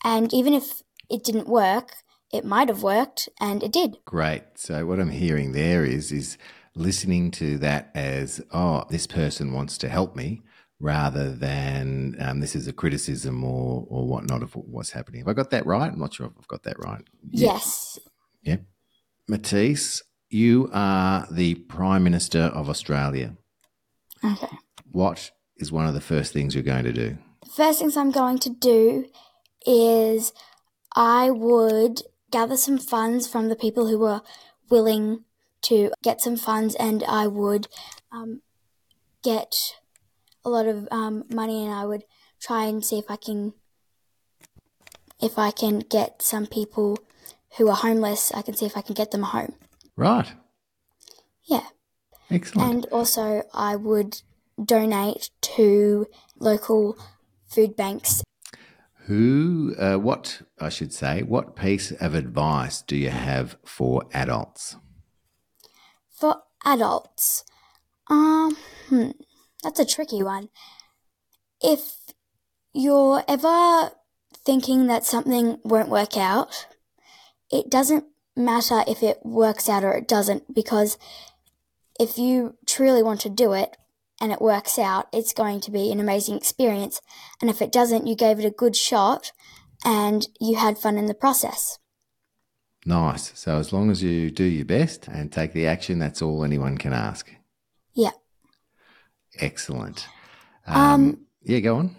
And 0.04 0.32
even 0.32 0.52
if 0.54 0.82
it 1.11 1.25
didn't 1.25 1.49
work, 1.49 1.94
it 2.32 2.44
might 2.44 2.68
have 2.68 2.82
worked, 2.82 3.28
and 3.40 3.62
it 3.62 3.73
did. 3.73 3.97
Great. 4.04 4.42
So 4.54 4.87
what 4.87 5.00
I'm 5.00 5.11
hearing 5.11 5.52
there 5.52 5.85
is 5.85 6.12
is 6.12 6.37
listening 6.75 7.30
to 7.32 7.58
that 7.58 7.90
as 7.94 8.40
oh, 8.52 8.85
this 8.90 9.06
person 9.06 9.52
wants 9.52 9.78
to 9.78 9.88
help 9.88 10.14
me, 10.14 10.42
rather 10.78 11.32
than 11.32 12.16
um, 12.20 12.40
this 12.40 12.54
is 12.54 12.68
a 12.68 12.73
criticism 12.73 13.42
or 13.42 13.87
or 13.88 14.06
whatnot 14.06 14.42
of 14.42 14.54
what's 14.54 14.90
happening. 14.90 15.20
Have 15.20 15.28
I 15.28 15.32
got 15.32 15.50
that 15.50 15.66
right? 15.66 15.90
I'm 15.92 15.99
not 15.99 16.14
sure 16.14 16.26
if 16.26 16.32
I've 16.38 16.49
got 16.49 16.62
that 16.64 16.78
right. 16.78 17.02
Yes. 17.30 17.99
Yep. 18.42 18.62
Matisse, 19.26 20.02
you 20.30 20.70
are 20.73 21.26
the 21.30 21.54
Prime 21.54 22.04
Minister 22.04 22.40
of 22.40 22.68
Australia. 22.68 23.37
Okay. 24.25 24.49
What 24.90 25.30
is 25.56 25.73
one 25.73 25.87
of 25.87 25.94
the 25.94 26.00
first 26.00 26.32
things 26.32 26.54
you're 26.54 26.64
going 26.64 26.85
to 26.85 26.92
do? 26.92 27.18
The 27.44 27.50
first 27.50 27.78
things 27.78 27.97
I'm 27.97 28.11
going 28.11 28.38
to 28.40 28.50
do 28.50 29.06
is 29.66 30.32
I 30.94 31.30
would 31.30 32.02
gather 32.30 32.56
some 32.56 32.78
funds 32.78 33.26
from 33.26 33.49
the 33.49 33.56
people 33.56 33.87
who 33.88 33.99
were 33.99 34.23
willing 34.70 35.25
to 35.62 35.90
get 36.02 36.20
some 36.20 36.37
funds, 36.37 36.75
and 36.76 37.02
I 37.04 37.26
would 37.26 37.68
um, 38.12 38.42
get 39.23 39.75
a 40.44 40.50
lot 40.50 40.66
of 40.66 40.88
um, 40.90 41.25
money, 41.30 41.64
and 41.64 41.75
I 41.75 41.85
would 41.85 42.04
try 42.40 42.64
and 42.64 42.85
see 42.85 42.99
if 42.99 43.11
I 43.11 43.16
can 43.16 43.54
if 45.20 45.37
I 45.37 45.50
can 45.50 45.80
get 45.80 46.23
some 46.23 46.47
people 46.47 46.99
who 47.56 47.68
are 47.68 47.76
homeless. 47.76 48.30
I 48.32 48.42
can 48.42 48.54
see 48.54 48.66
if 48.66 48.76
I 48.76 48.82
can 48.82 48.94
get 48.94 49.11
them 49.11 49.25
a 49.25 49.26
home. 49.26 49.54
Right. 49.98 50.32
Yeah. 51.46 51.66
Excellent. 52.30 52.70
And 52.70 52.86
also, 52.92 53.42
I 53.52 53.74
would 53.74 54.22
donate 54.64 55.30
to 55.40 56.06
local 56.38 56.96
food 57.48 57.74
banks. 57.74 58.22
Who, 59.06 59.74
uh, 59.76 59.96
what, 59.96 60.42
I 60.60 60.68
should 60.68 60.92
say, 60.92 61.22
what 61.22 61.56
piece 61.56 61.90
of 61.90 62.14
advice 62.14 62.80
do 62.80 62.94
you 62.96 63.10
have 63.10 63.56
for 63.64 64.04
adults? 64.12 64.76
For 66.08 66.42
adults, 66.64 67.44
um, 68.08 68.56
hmm, 68.88 69.10
that's 69.64 69.80
a 69.80 69.84
tricky 69.84 70.22
one. 70.22 70.48
If 71.60 71.96
you're 72.72 73.24
ever 73.26 73.90
thinking 74.32 74.86
that 74.86 75.04
something 75.04 75.58
won't 75.64 75.88
work 75.88 76.16
out, 76.16 76.68
it 77.50 77.68
doesn't 77.68 78.04
matter 78.38 78.83
if 78.87 79.02
it 79.02 79.18
works 79.25 79.68
out 79.68 79.85
or 79.85 79.92
it 79.92 80.09
doesn't, 80.09 80.54
because 80.54 80.97
if 81.99 82.16
you 82.16 82.57
truly 82.66 83.02
want 83.02 83.21
to 83.23 83.28
do 83.28 83.52
it 83.52 83.76
and 84.21 84.33
it 84.33 84.40
works 84.40 84.78
out, 84.78 85.07
it's 85.12 85.33
going 85.33 85.61
to 85.61 85.71
be 85.71 85.90
an 85.92 86.00
amazing 86.00 86.37
experience. 86.37 87.00
And 87.40 87.50
if 87.50 87.61
it 87.61 87.73
doesn't, 87.73 88.07
you 88.07 88.14
gave 88.14 88.38
it 88.38 88.45
a 88.45 88.50
good 88.50 88.76
shot 88.76 89.33
and 89.85 90.26
you 90.40 90.57
had 90.57 90.78
fun 90.78 90.97
in 90.97 91.07
the 91.07 91.14
process. 91.14 91.78
Nice. 92.87 93.33
So 93.38 93.59
as 93.59 93.73
long 93.73 93.90
as 93.90 94.02
you 94.02 94.30
do 94.30 94.45
your 94.45 94.64
best 94.64 95.09
and 95.09 95.30
take 95.30 95.52
the 95.52 95.66
action, 95.66 95.99
that's 95.99 96.23
all 96.23 96.45
anyone 96.45 96.78
can 96.78 96.92
ask. 96.92 97.30
Yeah. 97.95 98.12
Excellent. 99.38 100.07
Um, 100.66 100.76
Um, 100.76 101.26
yeah, 101.42 101.61
go 101.61 101.76
on. 101.76 101.97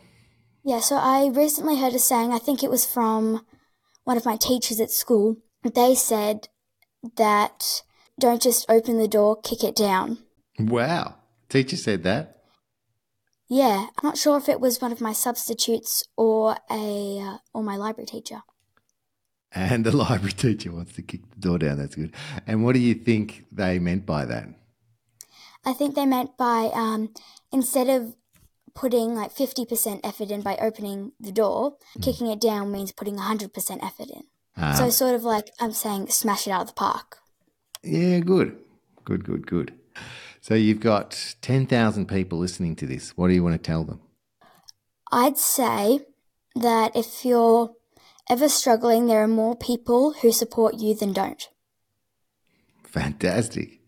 Yeah, 0.64 0.80
so 0.80 0.96
I 0.98 1.28
recently 1.28 1.80
heard 1.80 1.94
a 1.94 2.00
saying, 2.00 2.34
I 2.34 2.40
think 2.40 2.64
it 2.64 2.70
was 2.70 2.86
from 2.86 3.46
one 4.04 4.18
of 4.18 4.26
my 4.26 4.36
teachers 4.36 4.80
at 4.80 4.92
school. 4.92 5.38
They 5.64 5.96
said 5.96 6.48
that 7.18 7.84
don't 8.20 8.42
just 8.42 8.66
open 8.70 8.98
the 8.98 9.08
door, 9.08 9.40
kick 9.42 9.64
it 9.64 9.76
down. 9.76 10.20
Wow. 10.58 11.16
Teacher 11.50 11.78
said 11.78 12.04
that. 12.04 12.38
Yeah, 13.48 13.88
I'm 13.98 14.04
not 14.04 14.18
sure 14.18 14.38
if 14.38 14.48
it 14.48 14.60
was 14.60 14.80
one 14.80 14.92
of 14.92 15.02
my 15.02 15.12
substitutes 15.12 16.04
or 16.16 16.58
a 16.70 17.20
uh, 17.20 17.38
or 17.54 17.64
my 17.64 17.76
library 17.76 18.06
teacher. 18.06 18.44
And 19.52 19.84
the 19.84 19.92
library 19.96 20.34
teacher 20.34 20.72
wants 20.72 20.94
to 20.94 21.02
kick 21.02 21.22
the 21.32 21.40
door 21.40 21.58
down. 21.58 21.80
That's 21.80 21.96
good. 21.96 22.14
And 22.46 22.64
what 22.64 22.74
do 22.74 22.80
you 22.80 22.94
think 22.94 23.46
they 23.52 23.80
meant 23.80 24.06
by 24.06 24.26
that? 24.26 24.50
I 25.66 25.74
think 25.74 25.96
they 25.96 26.06
meant 26.06 26.38
by 26.38 26.70
um, 26.74 27.14
instead 27.52 27.90
of 27.90 28.16
putting 28.76 29.16
like 29.16 29.34
50% 29.34 30.00
effort 30.04 30.32
in 30.32 30.42
by 30.42 30.56
opening 30.62 31.12
the 31.20 31.32
door, 31.32 31.78
kicking 32.02 32.28
it 32.28 32.40
down 32.40 32.72
means 32.72 32.92
putting 32.92 33.18
100% 33.18 33.84
effort 33.84 34.10
in. 34.10 34.24
Ah, 34.58 34.74
So 34.74 34.90
sort 34.90 35.16
of 35.16 35.24
like 35.24 35.52
I'm 35.60 35.72
saying 35.74 36.08
smash 36.10 36.48
it 36.48 36.52
out 36.52 36.62
of 36.62 36.68
the 36.68 36.74
park. 36.74 37.18
yeah, 37.84 38.20
good. 38.20 38.58
Good, 39.06 39.24
good, 39.24 39.48
good. 39.48 39.74
So 40.42 40.54
you've 40.54 40.80
got 40.80 41.36
10,000 41.42 42.08
people 42.08 42.38
listening 42.40 42.76
to 42.78 42.86
this. 42.86 43.18
What 43.18 43.28
do 43.28 43.34
you 43.34 43.44
want 43.44 43.56
to 43.62 43.72
tell 43.72 43.84
them? 43.84 44.00
I'd 45.12 45.38
say 45.38 46.02
that 46.56 46.96
if 46.96 47.26
you're 47.26 47.74
ever 48.30 48.48
struggling, 48.50 49.08
there 49.08 49.24
are 49.24 49.28
more 49.28 49.56
people 49.56 50.14
who 50.14 50.32
support 50.32 50.76
you 50.76 50.94
than 50.94 51.14
don't. 51.14 51.48
Fantastic. 52.84 53.80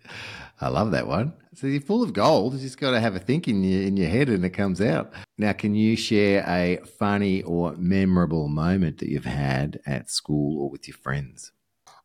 I 0.60 0.68
love 0.70 0.92
that 0.92 1.08
one. 1.08 1.34
So 1.54 1.68
you're 1.68 1.82
full 1.82 2.02
of 2.02 2.14
gold. 2.14 2.54
You 2.54 2.60
just 2.60 2.80
got 2.80 2.92
to 2.92 3.02
have 3.02 3.16
a 3.16 3.20
think 3.20 3.48
in 3.48 3.64
your 3.64 3.82
in 3.84 3.98
your 3.98 4.10
head 4.10 4.30
and 4.30 4.46
it 4.46 4.52
comes 4.52 4.80
out. 4.80 5.12
Now, 5.38 5.52
can 5.52 5.76
you 5.76 5.98
share 5.98 6.46
a 6.48 6.78
funny 6.98 7.42
or 7.42 7.74
memorable 7.76 8.48
moment 8.48 9.00
that 9.00 9.10
you've 9.10 9.26
had 9.26 9.82
at 9.86 10.10
school 10.10 10.62
or 10.62 10.70
with 10.70 10.88
your 10.88 10.96
friends? 10.98 11.52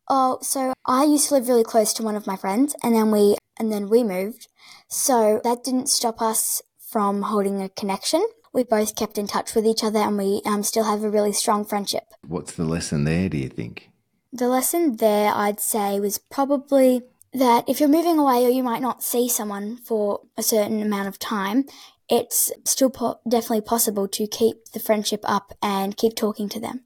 Oh, 0.08 0.38
so 0.42 0.72
I 0.84 1.04
used 1.04 1.28
to 1.28 1.34
live 1.34 1.48
really 1.48 1.64
close 1.64 1.92
to 1.94 2.02
one 2.02 2.16
of 2.16 2.26
my 2.26 2.36
friends, 2.36 2.74
and 2.82 2.94
then 2.94 3.10
we 3.10 3.36
and 3.58 3.72
then 3.72 3.88
we 3.88 4.02
moved. 4.02 4.48
So 4.88 5.40
that 5.44 5.64
didn't 5.64 5.88
stop 5.88 6.20
us 6.20 6.62
from 6.78 7.22
holding 7.22 7.62
a 7.62 7.68
connection. 7.68 8.26
We 8.52 8.64
both 8.64 8.96
kept 8.96 9.18
in 9.18 9.26
touch 9.26 9.54
with 9.54 9.66
each 9.66 9.84
other, 9.84 9.98
and 9.98 10.16
we 10.16 10.42
um, 10.44 10.62
still 10.62 10.84
have 10.84 11.04
a 11.04 11.10
really 11.10 11.32
strong 11.32 11.64
friendship. 11.64 12.04
What's 12.26 12.52
the 12.52 12.64
lesson 12.64 13.04
there, 13.04 13.28
do 13.28 13.36
you 13.36 13.48
think? 13.48 13.90
The 14.32 14.48
lesson 14.48 14.96
there, 14.96 15.32
I'd 15.34 15.60
say, 15.60 16.00
was 16.00 16.18
probably 16.18 17.02
that 17.36 17.68
if 17.68 17.80
you're 17.80 17.88
moving 17.88 18.18
away 18.18 18.44
or 18.44 18.48
you 18.48 18.62
might 18.62 18.82
not 18.82 19.02
see 19.02 19.28
someone 19.28 19.76
for 19.76 20.20
a 20.36 20.42
certain 20.42 20.80
amount 20.80 21.08
of 21.08 21.18
time, 21.18 21.64
it's 22.08 22.50
still 22.64 22.90
po- 22.90 23.20
definitely 23.28 23.60
possible 23.60 24.08
to 24.08 24.26
keep 24.26 24.64
the 24.72 24.80
friendship 24.80 25.20
up 25.24 25.52
and 25.62 25.96
keep 25.96 26.16
talking 26.16 26.48
to 26.48 26.60
them. 26.60 26.84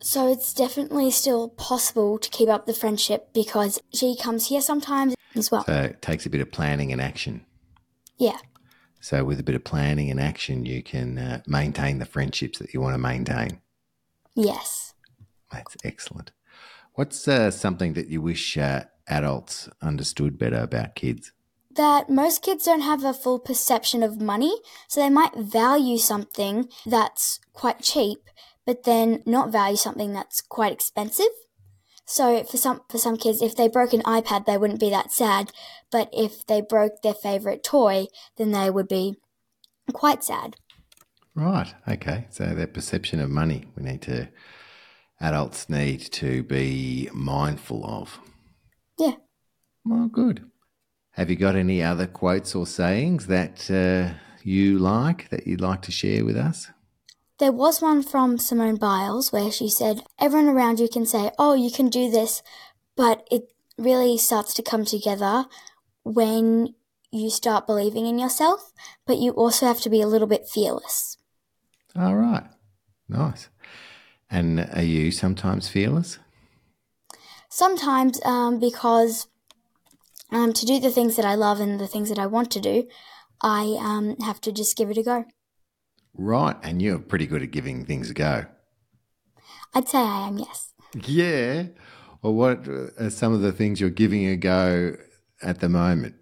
So 0.00 0.30
it's 0.30 0.52
definitely 0.52 1.10
still 1.10 1.48
possible 1.48 2.18
to 2.18 2.28
keep 2.28 2.48
up 2.48 2.66
the 2.66 2.74
friendship 2.74 3.32
because 3.32 3.80
she 3.94 4.16
comes 4.16 4.48
here 4.48 4.60
sometimes 4.60 5.14
as 5.34 5.50
well. 5.50 5.64
So 5.64 5.72
it 5.72 6.02
takes 6.02 6.26
a 6.26 6.30
bit 6.30 6.40
of 6.40 6.50
planning 6.50 6.92
and 6.92 7.00
action. 7.00 7.46
Yeah. 8.18 8.38
So 9.00 9.24
with 9.24 9.38
a 9.38 9.42
bit 9.42 9.54
of 9.54 9.64
planning 9.64 10.10
and 10.10 10.20
action, 10.20 10.66
you 10.66 10.82
can 10.82 11.18
uh, 11.18 11.42
maintain 11.46 12.00
the 12.00 12.06
friendships 12.06 12.58
that 12.58 12.74
you 12.74 12.80
want 12.80 12.94
to 12.94 12.98
maintain. 12.98 13.60
Yes. 14.34 14.94
That's 15.52 15.76
excellent. 15.84 16.32
What's 16.94 17.26
uh, 17.28 17.50
something 17.50 17.94
that 17.94 18.08
you 18.08 18.20
wish 18.20 18.56
uh, 18.56 18.84
adults 19.08 19.68
understood 19.82 20.38
better 20.38 20.58
about 20.58 20.94
kids? 20.94 21.32
That 21.76 22.08
most 22.08 22.42
kids 22.42 22.64
don't 22.64 22.82
have 22.82 23.04
a 23.04 23.12
full 23.12 23.38
perception 23.38 24.02
of 24.02 24.20
money, 24.20 24.56
so 24.88 25.00
they 25.00 25.10
might 25.10 25.34
value 25.34 25.98
something 25.98 26.68
that's 26.86 27.40
quite 27.52 27.80
cheap, 27.80 28.18
but 28.64 28.84
then 28.84 29.22
not 29.26 29.50
value 29.50 29.76
something 29.76 30.12
that's 30.12 30.40
quite 30.40 30.72
expensive. 30.72 31.26
So 32.06 32.44
for 32.44 32.58
some 32.58 32.82
for 32.88 32.98
some 32.98 33.16
kids, 33.16 33.42
if 33.42 33.56
they 33.56 33.66
broke 33.66 33.92
an 33.92 34.02
iPad, 34.02 34.44
they 34.44 34.58
wouldn't 34.58 34.80
be 34.80 34.90
that 34.90 35.10
sad, 35.10 35.52
but 35.90 36.08
if 36.12 36.46
they 36.46 36.60
broke 36.60 37.02
their 37.02 37.14
favorite 37.14 37.64
toy, 37.64 38.06
then 38.36 38.52
they 38.52 38.70
would 38.70 38.88
be 38.88 39.16
quite 39.92 40.22
sad. 40.22 40.56
Right. 41.34 41.74
Okay. 41.88 42.26
So 42.30 42.46
their 42.46 42.66
perception 42.66 43.20
of 43.20 43.30
money, 43.30 43.66
we 43.76 43.82
need 43.82 44.02
to, 44.02 44.28
adults 45.20 45.68
need 45.68 46.00
to 46.12 46.42
be 46.44 47.08
mindful 47.12 47.84
of. 47.84 48.18
Yeah. 49.84 49.92
Well, 49.92 50.08
good. 50.08 50.50
Have 51.12 51.30
you 51.30 51.36
got 51.36 51.54
any 51.54 51.82
other 51.82 52.06
quotes 52.06 52.54
or 52.54 52.66
sayings 52.66 53.28
that 53.28 53.70
uh, 53.70 54.14
you 54.42 54.78
like 54.78 55.28
that 55.30 55.46
you'd 55.46 55.60
like 55.60 55.82
to 55.82 55.92
share 55.92 56.24
with 56.24 56.36
us? 56.36 56.70
There 57.38 57.52
was 57.52 57.80
one 57.82 58.02
from 58.02 58.38
Simone 58.38 58.76
Biles 58.76 59.32
where 59.32 59.50
she 59.50 59.68
said, 59.68 60.02
Everyone 60.20 60.48
around 60.48 60.80
you 60.80 60.88
can 60.88 61.06
say, 61.06 61.30
Oh, 61.38 61.54
you 61.54 61.70
can 61.70 61.88
do 61.88 62.10
this, 62.10 62.42
but 62.96 63.26
it 63.30 63.52
really 63.76 64.18
starts 64.18 64.54
to 64.54 64.62
come 64.62 64.84
together 64.84 65.46
when 66.04 66.74
you 67.10 67.30
start 67.30 67.66
believing 67.66 68.06
in 68.06 68.18
yourself, 68.18 68.72
but 69.06 69.18
you 69.18 69.30
also 69.32 69.66
have 69.66 69.80
to 69.80 69.90
be 69.90 70.00
a 70.00 70.06
little 70.06 70.26
bit 70.26 70.48
fearless. 70.48 71.16
All 71.96 72.16
right. 72.16 72.44
Nice. 73.08 73.48
And 74.30 74.68
are 74.72 74.82
you 74.82 75.12
sometimes 75.12 75.68
fearless? 75.68 76.18
Sometimes, 77.48 78.20
um, 78.24 78.58
because 78.58 79.28
um, 80.30 80.52
to 80.52 80.66
do 80.66 80.80
the 80.80 80.90
things 80.90 81.16
that 81.16 81.24
I 81.24 81.34
love 81.34 81.60
and 81.60 81.78
the 81.78 81.86
things 81.86 82.08
that 82.08 82.18
I 82.18 82.26
want 82.26 82.50
to 82.52 82.60
do, 82.60 82.88
I 83.42 83.76
um, 83.80 84.16
have 84.20 84.40
to 84.42 84.52
just 84.52 84.76
give 84.76 84.90
it 84.90 84.98
a 84.98 85.02
go. 85.02 85.24
Right. 86.14 86.56
And 86.62 86.80
you're 86.80 86.98
pretty 86.98 87.26
good 87.26 87.42
at 87.42 87.50
giving 87.50 87.84
things 87.84 88.10
a 88.10 88.14
go. 88.14 88.46
I'd 89.74 89.88
say 89.88 89.98
I 89.98 90.28
am, 90.28 90.38
yes. 90.38 90.72
Yeah. 91.04 91.64
Well, 92.22 92.34
what 92.34 92.68
are 92.68 93.10
some 93.10 93.32
of 93.32 93.40
the 93.40 93.52
things 93.52 93.80
you're 93.80 93.90
giving 93.90 94.26
a 94.26 94.36
go 94.36 94.96
at 95.42 95.60
the 95.60 95.68
moment? 95.68 96.14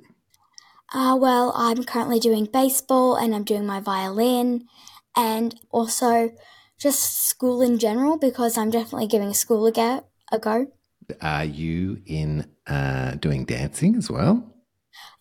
Uh, 0.93 1.17
well, 1.19 1.53
I'm 1.55 1.85
currently 1.85 2.19
doing 2.19 2.47
baseball 2.53 3.17
and 3.17 3.35
I'm 3.35 3.45
doing 3.45 3.67
my 3.67 3.81
violin 3.81 4.67
and 5.17 5.55
also 5.71 6.33
just 6.79 7.27
school 7.27 7.63
in 7.63 7.79
general 7.79 8.19
because 8.19 8.59
I'm 8.59 8.71
definitely 8.71 9.07
giving 9.07 9.33
school 9.33 9.67
a 9.67 9.73
go. 9.73 10.07
A 10.31 10.39
go. 10.39 10.67
Are 11.21 11.45
you 11.45 12.01
in 12.07 12.51
uh, 12.67 13.13
doing 13.17 13.45
dancing 13.45 13.97
as 13.97 14.11
well? 14.11 14.55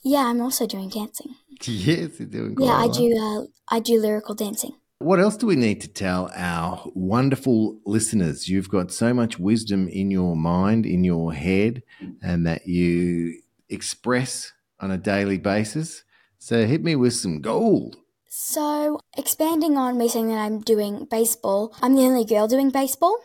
Yeah, 0.03 0.25
I'm 0.27 0.41
also 0.41 0.65
doing 0.67 0.89
dancing. 0.89 1.35
Yes, 1.63 2.19
you're 2.19 2.27
doing 2.27 2.55
Yeah, 2.59 2.73
I 2.73 2.85
well. 2.87 2.91
do. 2.93 3.17
Uh, 3.17 3.75
I 3.75 3.79
do 3.79 3.99
lyrical 3.99 4.35
dancing. 4.35 4.71
What 4.99 5.19
else 5.19 5.35
do 5.35 5.47
we 5.47 5.55
need 5.55 5.81
to 5.81 5.87
tell 5.87 6.29
our 6.35 6.83
wonderful 6.93 7.79
listeners? 7.85 8.47
You've 8.47 8.69
got 8.69 8.91
so 8.91 9.13
much 9.13 9.39
wisdom 9.39 9.87
in 9.87 10.11
your 10.11 10.35
mind, 10.35 10.85
in 10.85 11.03
your 11.03 11.33
head, 11.33 11.81
and 12.21 12.45
that 12.45 12.67
you 12.67 13.41
express 13.69 14.51
on 14.79 14.91
a 14.91 14.97
daily 14.97 15.37
basis. 15.39 16.03
So 16.37 16.65
hit 16.67 16.83
me 16.83 16.95
with 16.95 17.13
some 17.13 17.41
gold. 17.41 17.97
So, 18.33 18.99
expanding 19.17 19.75
on 19.77 19.97
me 19.97 20.07
saying 20.07 20.27
that 20.29 20.37
I'm 20.37 20.61
doing 20.61 21.05
baseball, 21.09 21.75
I'm 21.81 21.95
the 21.95 22.03
only 22.03 22.23
girl 22.23 22.47
doing 22.47 22.69
baseball, 22.69 23.17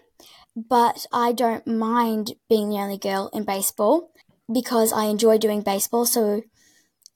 but 0.56 1.06
I 1.12 1.32
don't 1.32 1.66
mind 1.66 2.32
being 2.48 2.70
the 2.70 2.76
only 2.76 2.96
girl 2.98 3.28
in 3.32 3.44
baseball 3.44 4.10
because 4.50 4.92
I 4.92 5.04
enjoy 5.04 5.36
doing 5.38 5.60
baseball. 5.60 6.06
So, 6.06 6.42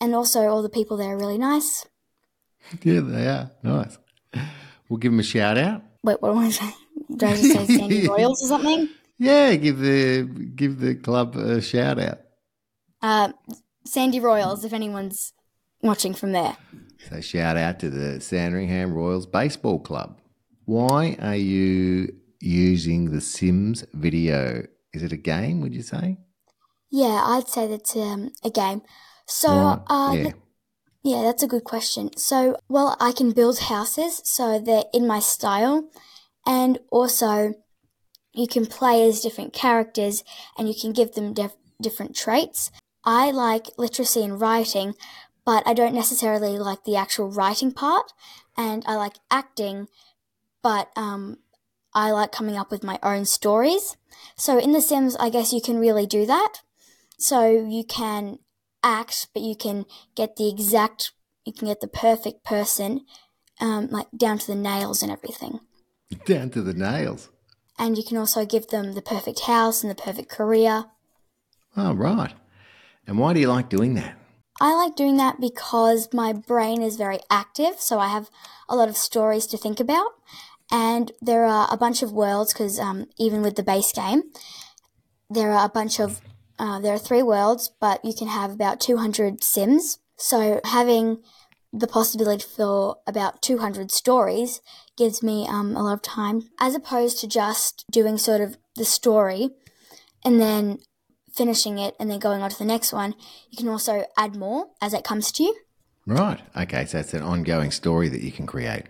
and 0.01 0.15
also 0.15 0.41
all 0.49 0.63
the 0.63 0.69
people 0.69 0.97
there 0.97 1.15
are 1.15 1.19
really 1.19 1.39
nice. 1.39 1.87
Yeah, 2.83 3.01
they 3.01 3.27
are 3.27 3.51
nice. 3.63 3.99
We'll 4.89 4.99
give 4.99 5.13
them 5.13 5.21
a 5.21 5.25
shout 5.25 5.57
out. 5.57 5.83
Wait, 6.05 6.21
what 6.21 6.33
am 6.33 6.39
I 6.39 6.51
saying? 6.51 6.75
Do 7.17 7.27
I 7.27 7.31
just 7.31 7.53
say 7.53 7.67
Sandy 7.67 8.07
Royals 8.09 8.43
or 8.45 8.49
something? 8.49 8.89
Yeah, 9.19 9.55
give 9.57 9.79
the 9.79 10.25
give 10.55 10.79
the 10.79 10.95
club 10.95 11.37
a 11.37 11.63
shout 11.63 11.99
out. 11.99 12.21
Uh, 13.01 13.33
Sandy 13.87 14.21
Royals, 14.21 14.65
if 14.65 14.75
anyone's 14.75 15.33
watching 15.83 16.13
from 16.13 16.33
there. 16.33 16.57
So 17.09 17.21
shout 17.21 17.57
out 17.57 17.81
to 17.81 17.89
the 17.89 18.21
Sandringham 18.21 18.93
Royals 18.93 19.27
Baseball 19.27 19.81
Club. 19.81 20.21
Why 20.67 21.17
are 21.21 21.37
you 21.37 22.15
using 22.41 23.11
the 23.11 23.21
Sims 23.21 23.85
video? 23.93 24.67
Is 24.93 25.03
it 25.03 25.13
a 25.13 25.17
game? 25.17 25.61
Would 25.61 25.75
you 25.75 25.83
say? 25.83 26.19
Yeah, 26.91 27.23
I'd 27.25 27.49
say 27.49 27.69
that's 27.69 27.95
um, 27.95 28.33
a 28.43 28.51
game. 28.51 28.83
So, 29.27 29.49
Right, 29.49 29.81
uh, 29.87 30.13
yeah. 30.15 30.23
th- 30.23 30.35
yeah, 31.03 31.23
that's 31.23 31.43
a 31.43 31.47
good 31.47 31.65
question. 31.65 32.17
So, 32.17 32.57
well, 32.69 32.97
I 33.01 33.13
can 33.13 33.31
build 33.33 33.59
houses, 33.61 34.21
so 34.25 34.59
they're 34.59 34.85
in 34.93 35.07
my 35.07 35.21
style, 35.21 35.89
and 36.45 36.79
also 36.91 37.55
you 38.33 38.47
can 38.47 38.67
play 38.67 39.09
as 39.09 39.21
different 39.21 39.53
characters 39.53 40.23
and 40.57 40.69
you 40.69 40.75
can 40.81 40.93
give 40.93 41.15
them 41.15 41.33
dif- 41.33 41.57
different 41.81 42.15
traits. 42.15 42.71
I 43.05 43.31
like 43.31 43.67
literacy 43.79 44.23
and 44.23 44.41
writing, 44.41 44.95
but 45.45 45.67
I 45.67 45.75
don't 45.75 45.95
necessarily 45.95 46.59
like 46.59 46.85
the 46.85 46.97
actual 46.97 47.31
writing 47.31 47.73
part, 47.73 48.13
and 48.57 48.85
I 48.87 48.97
like 48.97 49.15
acting, 49.31 49.89
but 50.63 50.91
um, 50.97 51.39
I 51.95 52.11
like 52.13 52.33
coming 52.33 52.57
up 52.57 52.71
with 52.71 52.85
my 52.85 52.99
own 53.03 53.25
stories. 53.25 53.97
So 54.37 54.59
in 54.59 54.73
The 54.73 54.81
Sims, 54.81 55.17
I 55.17 55.31
guess 55.31 55.53
you 55.53 55.61
can 55.61 55.79
really 55.79 56.07
do 56.07 56.27
that. 56.27 56.59
So 57.19 57.51
you 57.51 57.85
can 57.85 58.39
act, 58.83 59.29
but 59.35 59.43
you 59.43 59.57
can 59.57 59.85
get 60.15 60.37
the 60.37 60.49
exact, 60.49 61.13
you 61.45 61.53
can 61.53 61.69
get 61.69 61.81
the 61.81 61.89
perfect 61.89 62.45
person, 62.45 63.03
um, 63.61 63.89
like 63.89 64.07
down 64.17 64.39
to 64.39 64.47
the 64.47 64.55
nails 64.55 65.03
and 65.03 65.13
everything. 65.13 65.61
Down 66.25 66.51
to 66.51 66.63
the 66.63 66.75
nails. 66.75 67.29
And 67.79 67.97
you 67.97 68.05
can 68.05 68.17
also 68.17 68.45
give 68.45 68.69
them 68.69 68.93
the 68.93 69.03
perfect 69.03 69.41
house 69.41 69.83
and 69.83 69.91
the 69.91 70.01
perfect 70.01 70.29
career. 70.29 70.87
Oh, 71.77 71.95
right. 71.95 72.35
And 73.07 73.19
why 73.19 73.33
do 73.33 73.41
you 73.41 73.49
like 73.49 73.69
doing 73.69 73.95
that? 73.95 74.17
I 74.61 74.75
like 74.75 74.95
doing 74.95 75.17
that 75.17 75.41
because 75.41 76.13
my 76.13 76.35
brain 76.35 76.83
is 76.83 76.97
very 76.97 77.21
active, 77.31 77.81
so 77.81 77.99
I 77.99 78.09
have 78.09 78.29
a 78.69 78.77
lot 78.77 78.91
of 78.91 78.97
stories 78.97 79.47
to 79.49 79.57
think 79.57 79.81
about. 79.81 80.13
And 80.71 81.13
there 81.21 81.45
are 81.45 81.69
a 81.71 81.77
bunch 81.77 82.03
of 82.03 82.13
worlds, 82.13 82.53
because 82.53 82.79
um, 82.79 83.07
even 83.19 83.43
with 83.43 83.57
the 83.57 83.63
base 83.63 83.93
game, 83.93 84.23
there 85.29 85.53
are 85.53 85.67
a 85.67 85.69
bunch 85.69 85.99
of, 85.99 86.21
uh, 86.59 86.79
there 86.81 86.95
are 86.95 86.99
three 86.99 87.23
worlds, 87.23 87.71
but 87.81 88.05
you 88.05 88.15
can 88.15 88.29
have 88.29 88.53
about 88.53 88.81
200 88.81 89.43
Sims. 89.43 89.99
So 90.17 90.61
having 90.65 91.23
the 91.73 91.87
possibility 91.87 92.45
for 92.45 92.97
about 93.07 93.43
200 93.43 93.91
stories 93.91 94.61
gives 94.97 95.23
me 95.23 95.47
um, 95.49 95.77
a 95.77 95.83
lot 95.83 95.95
of 95.95 96.03
time, 96.03 96.51
as 96.61 96.75
opposed 96.75 97.21
to 97.21 97.29
just 97.29 97.85
doing 97.91 98.19
sort 98.19 98.41
of 98.41 98.57
the 98.77 98.85
story 98.85 99.51
and 100.25 100.41
then 100.41 100.79
finishing 101.33 101.79
it 101.79 101.95
and 101.99 102.11
then 102.11 102.19
going 102.19 102.43
on 102.43 102.51
to 102.51 102.59
the 102.59 102.65
next 102.65 102.93
one. 102.93 103.15
You 103.51 103.57
can 103.57 103.69
also 103.69 104.05
add 104.17 104.37
more 104.37 104.67
as 104.81 104.93
it 104.93 105.05
comes 105.05 105.31
to 105.33 105.45
you. 105.45 105.57
Right. 106.07 106.41
Okay. 106.57 106.85
So 106.87 106.99
it's 106.99 107.15
an 107.15 107.23
ongoing 107.23 107.71
story 107.71 108.09
that 108.09 108.21
you 108.21 108.33
can 108.33 108.47
create. 108.47 108.85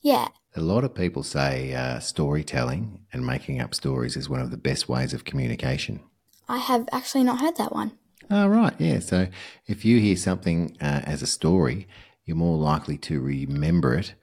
Yeah, 0.00 0.28
A 0.54 0.60
lot 0.60 0.84
of 0.84 0.94
people 0.94 1.22
say 1.22 1.74
uh, 1.74 1.98
storytelling 1.98 3.06
and 3.12 3.26
making 3.26 3.60
up 3.60 3.74
stories 3.74 4.16
is 4.16 4.28
one 4.28 4.40
of 4.40 4.50
the 4.50 4.58
best 4.58 4.88
ways 4.88 5.14
of 5.14 5.24
communication. 5.24 6.00
I 6.48 6.58
have 6.58 6.88
actually 6.92 7.24
not 7.24 7.40
heard 7.40 7.56
that 7.56 7.72
one. 7.72 7.92
Oh, 8.30 8.46
right. 8.46 8.74
Yeah. 8.78 8.98
So 9.00 9.28
if 9.66 9.84
you 9.84 9.98
hear 9.98 10.16
something 10.16 10.76
uh, 10.80 11.02
as 11.04 11.22
a 11.22 11.26
story, 11.26 11.88
you're 12.24 12.36
more 12.36 12.58
likely 12.58 12.98
to 12.98 13.20
remember 13.20 13.94
it 13.94 14.14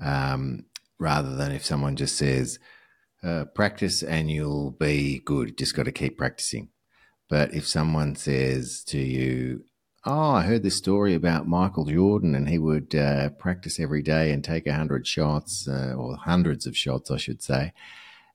um, 0.00 0.66
rather 0.98 1.34
than 1.34 1.52
if 1.52 1.64
someone 1.64 1.96
just 1.96 2.16
says, 2.16 2.58
uh, 3.22 3.46
practice 3.46 4.02
and 4.02 4.30
you'll 4.30 4.70
be 4.72 5.20
good. 5.24 5.58
Just 5.58 5.74
got 5.74 5.84
to 5.84 5.92
keep 5.92 6.18
practicing. 6.18 6.68
But 7.28 7.52
if 7.52 7.66
someone 7.66 8.14
says 8.14 8.84
to 8.84 8.98
you, 8.98 9.64
Oh, 10.04 10.30
I 10.30 10.42
heard 10.42 10.62
this 10.62 10.76
story 10.76 11.14
about 11.14 11.48
Michael 11.48 11.84
Jordan 11.84 12.34
and 12.34 12.48
he 12.48 12.58
would 12.58 12.94
uh, 12.94 13.30
practice 13.30 13.80
every 13.80 14.00
day 14.00 14.30
and 14.32 14.44
take 14.44 14.66
a 14.66 14.72
hundred 14.74 15.06
shots 15.06 15.66
uh, 15.66 15.94
or 15.96 16.16
hundreds 16.16 16.66
of 16.66 16.76
shots, 16.76 17.10
I 17.10 17.16
should 17.16 17.42
say. 17.42 17.72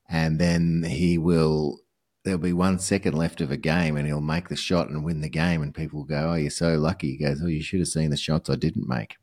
And 0.09 0.39
then 0.39 0.83
he 0.83 1.17
will 1.17 1.79
there'll 2.23 2.39
be 2.39 2.53
one 2.53 2.79
second 2.79 3.13
left 3.13 3.41
of 3.41 3.51
a 3.51 3.57
game 3.57 3.97
and 3.97 4.05
he'll 4.07 4.21
make 4.21 4.49
the 4.49 4.55
shot 4.55 4.89
and 4.89 5.03
win 5.03 5.21
the 5.21 5.29
game 5.29 5.61
and 5.61 5.73
people 5.73 5.99
will 5.99 6.05
go, 6.05 6.31
Oh, 6.31 6.35
you're 6.35 6.49
so 6.49 6.77
lucky. 6.77 7.11
He 7.11 7.17
goes, 7.17 7.41
Oh, 7.41 7.47
you 7.47 7.61
should 7.61 7.79
have 7.79 7.87
seen 7.87 8.09
the 8.09 8.17
shots 8.17 8.49
I 8.49 8.55
didn't 8.55 8.87
make. 8.87 9.15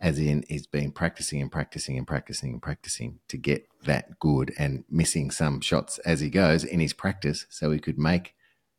As 0.00 0.18
in 0.18 0.44
he's 0.48 0.66
been 0.66 0.92
practicing 0.92 1.40
and 1.40 1.50
practicing 1.50 1.96
and 1.96 2.06
practicing 2.06 2.52
and 2.52 2.62
practicing 2.62 3.20
to 3.28 3.36
get 3.36 3.68
that 3.84 4.18
good 4.18 4.52
and 4.58 4.84
missing 4.90 5.30
some 5.30 5.60
shots 5.60 5.98
as 5.98 6.20
he 6.20 6.28
goes 6.28 6.64
in 6.64 6.80
his 6.80 6.92
practice 6.92 7.46
so 7.50 7.70
he 7.70 7.78
could 7.78 7.98
make 7.98 8.34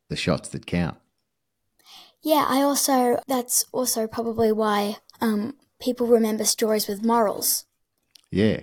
the 0.10 0.16
shots 0.18 0.50
that 0.50 0.66
count. 0.66 0.98
Yeah, 2.22 2.46
I 2.48 2.62
also, 2.62 3.22
that's 3.28 3.66
also 3.72 4.08
probably 4.08 4.52
why 4.52 4.98
um, 5.22 5.56
people 5.82 6.08
remember 6.08 6.44
stories 6.44 6.88
with 6.88 7.04
morals. 7.04 7.66
Yeah. 8.32 8.62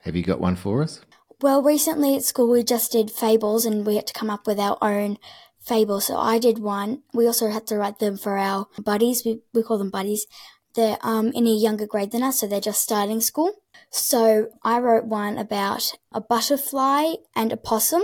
Have 0.00 0.16
you 0.16 0.22
got 0.22 0.40
one 0.40 0.56
for 0.56 0.82
us? 0.82 1.00
Well, 1.40 1.62
recently 1.62 2.16
at 2.16 2.22
school 2.22 2.50
we 2.50 2.62
just 2.62 2.92
did 2.92 3.10
fables 3.10 3.66
and 3.66 3.86
we 3.86 3.96
had 3.96 4.06
to 4.06 4.14
come 4.14 4.30
up 4.30 4.46
with 4.46 4.58
our 4.58 4.78
own 4.80 5.18
fable. 5.60 6.00
So 6.00 6.16
I 6.16 6.38
did 6.38 6.58
one. 6.58 7.02
We 7.12 7.26
also 7.26 7.50
had 7.50 7.66
to 7.68 7.76
write 7.76 7.98
them 7.98 8.16
for 8.16 8.38
our 8.38 8.66
buddies. 8.78 9.24
We, 9.24 9.40
we 9.52 9.62
call 9.62 9.78
them 9.78 9.90
buddies. 9.90 10.26
They're 10.74 10.98
um, 11.02 11.32
in 11.32 11.46
a 11.46 11.50
younger 11.50 11.86
grade 11.86 12.12
than 12.12 12.22
us, 12.22 12.40
so 12.40 12.46
they're 12.46 12.60
just 12.60 12.82
starting 12.82 13.20
school. 13.20 13.52
So 13.90 14.48
I 14.62 14.78
wrote 14.78 15.06
one 15.06 15.38
about 15.38 15.92
a 16.12 16.20
butterfly 16.20 17.14
and 17.34 17.52
a 17.52 17.56
possum. 17.56 18.02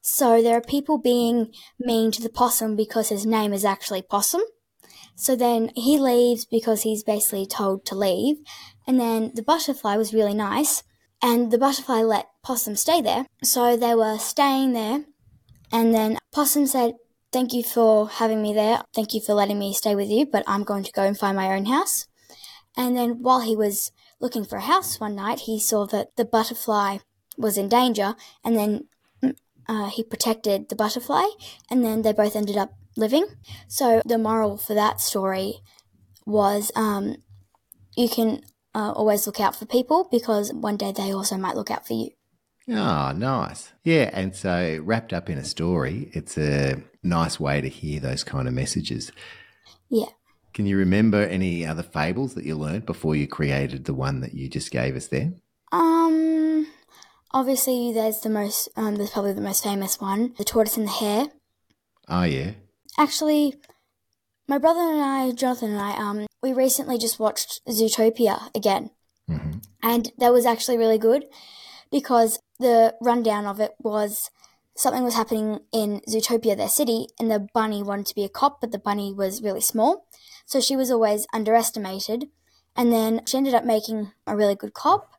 So 0.00 0.42
there 0.42 0.56
are 0.56 0.62
people 0.62 0.98
being 0.98 1.52
mean 1.78 2.10
to 2.12 2.22
the 2.22 2.28
possum 2.28 2.76
because 2.76 3.08
his 3.08 3.26
name 3.26 3.52
is 3.52 3.64
actually 3.64 4.02
Possum. 4.02 4.42
So 5.14 5.34
then 5.34 5.70
he 5.74 5.98
leaves 5.98 6.44
because 6.44 6.82
he's 6.82 7.02
basically 7.02 7.46
told 7.46 7.84
to 7.86 7.94
leave. 7.94 8.36
And 8.86 9.00
then 9.00 9.32
the 9.34 9.42
butterfly 9.42 9.96
was 9.96 10.14
really 10.14 10.34
nice. 10.34 10.84
And 11.20 11.50
the 11.50 11.58
butterfly 11.58 12.02
let 12.02 12.28
Possum 12.44 12.76
stay 12.76 13.00
there. 13.00 13.26
So 13.42 13.76
they 13.76 13.94
were 13.94 14.18
staying 14.18 14.72
there. 14.72 15.04
And 15.72 15.92
then 15.92 16.18
Possum 16.32 16.66
said, 16.66 16.94
Thank 17.30 17.52
you 17.52 17.62
for 17.62 18.08
having 18.08 18.40
me 18.40 18.54
there. 18.54 18.80
Thank 18.94 19.12
you 19.12 19.20
for 19.20 19.34
letting 19.34 19.58
me 19.58 19.74
stay 19.74 19.94
with 19.94 20.08
you, 20.08 20.24
but 20.24 20.44
I'm 20.46 20.64
going 20.64 20.82
to 20.84 20.92
go 20.92 21.02
and 21.02 21.18
find 21.18 21.36
my 21.36 21.54
own 21.54 21.66
house. 21.66 22.06
And 22.74 22.96
then 22.96 23.22
while 23.22 23.40
he 23.40 23.54
was 23.54 23.92
looking 24.18 24.46
for 24.46 24.56
a 24.56 24.62
house 24.62 24.98
one 24.98 25.16
night, 25.16 25.40
he 25.40 25.60
saw 25.60 25.84
that 25.86 26.16
the 26.16 26.24
butterfly 26.24 26.98
was 27.36 27.58
in 27.58 27.68
danger. 27.68 28.14
And 28.42 28.56
then 28.56 28.88
uh, 29.68 29.88
he 29.88 30.02
protected 30.02 30.68
the 30.68 30.76
butterfly. 30.76 31.26
And 31.70 31.84
then 31.84 32.02
they 32.02 32.12
both 32.12 32.34
ended 32.34 32.56
up 32.56 32.72
living. 32.96 33.26
So 33.68 34.02
the 34.04 34.18
moral 34.18 34.56
for 34.56 34.74
that 34.74 35.00
story 35.00 35.60
was 36.26 36.72
um, 36.74 37.16
you 37.96 38.08
can 38.08 38.42
uh, 38.74 38.92
always 38.92 39.26
look 39.26 39.40
out 39.40 39.56
for 39.56 39.66
people 39.66 40.08
because 40.10 40.52
one 40.52 40.76
day 40.76 40.92
they 40.92 41.12
also 41.12 41.36
might 41.36 41.56
look 41.56 41.70
out 41.70 41.86
for 41.86 41.94
you. 41.94 42.10
Oh, 42.70 43.12
nice. 43.12 43.72
Yeah. 43.82 44.10
And 44.12 44.36
so, 44.36 44.78
wrapped 44.82 45.14
up 45.14 45.30
in 45.30 45.38
a 45.38 45.44
story, 45.44 46.10
it's 46.12 46.36
a 46.36 46.82
nice 47.02 47.40
way 47.40 47.62
to 47.62 47.68
hear 47.68 47.98
those 47.98 48.24
kind 48.24 48.46
of 48.46 48.52
messages. 48.52 49.10
Yeah. 49.88 50.10
Can 50.52 50.66
you 50.66 50.76
remember 50.76 51.22
any 51.22 51.64
other 51.64 51.82
fables 51.82 52.34
that 52.34 52.44
you 52.44 52.56
learned 52.56 52.84
before 52.84 53.16
you 53.16 53.26
created 53.26 53.86
the 53.86 53.94
one 53.94 54.20
that 54.20 54.34
you 54.34 54.50
just 54.50 54.70
gave 54.70 54.96
us 54.96 55.06
there? 55.06 55.32
Um. 55.72 56.47
Obviously, 57.32 57.92
there's 57.92 58.20
the 58.20 58.30
most. 58.30 58.68
Um, 58.76 58.96
there's 58.96 59.10
probably 59.10 59.32
the 59.32 59.40
most 59.40 59.62
famous 59.62 60.00
one, 60.00 60.34
the 60.38 60.44
tortoise 60.44 60.76
and 60.76 60.86
the 60.86 60.92
hare. 60.92 61.26
Oh, 62.08 62.22
yeah. 62.22 62.52
Actually, 62.98 63.54
my 64.48 64.58
brother 64.58 64.80
and 64.80 65.00
I, 65.00 65.32
Jonathan 65.32 65.72
and 65.72 65.80
I, 65.80 65.92
um, 65.96 66.26
we 66.42 66.52
recently 66.52 66.98
just 66.98 67.18
watched 67.18 67.60
Zootopia 67.68 68.50
again, 68.54 68.90
hmm 69.28 69.58
and 69.80 70.10
that 70.18 70.32
was 70.32 70.44
actually 70.44 70.76
really 70.76 70.98
good 70.98 71.24
because 71.92 72.40
the 72.58 72.94
rundown 73.00 73.46
of 73.46 73.60
it 73.60 73.72
was 73.78 74.28
something 74.76 75.04
was 75.04 75.14
happening 75.14 75.60
in 75.72 76.00
Zootopia, 76.08 76.56
their 76.56 76.68
city, 76.68 77.06
and 77.18 77.30
the 77.30 77.46
bunny 77.54 77.82
wanted 77.82 78.06
to 78.06 78.14
be 78.14 78.24
a 78.24 78.28
cop, 78.28 78.60
but 78.60 78.72
the 78.72 78.78
bunny 78.78 79.12
was 79.12 79.42
really 79.42 79.60
small, 79.60 80.06
so 80.46 80.60
she 80.60 80.76
was 80.76 80.90
always 80.90 81.26
underestimated. 81.32 82.28
And 82.76 82.92
then 82.92 83.22
she 83.26 83.36
ended 83.36 83.54
up 83.54 83.64
making 83.64 84.12
a 84.26 84.36
really 84.36 84.54
good 84.54 84.72
cop, 84.72 85.14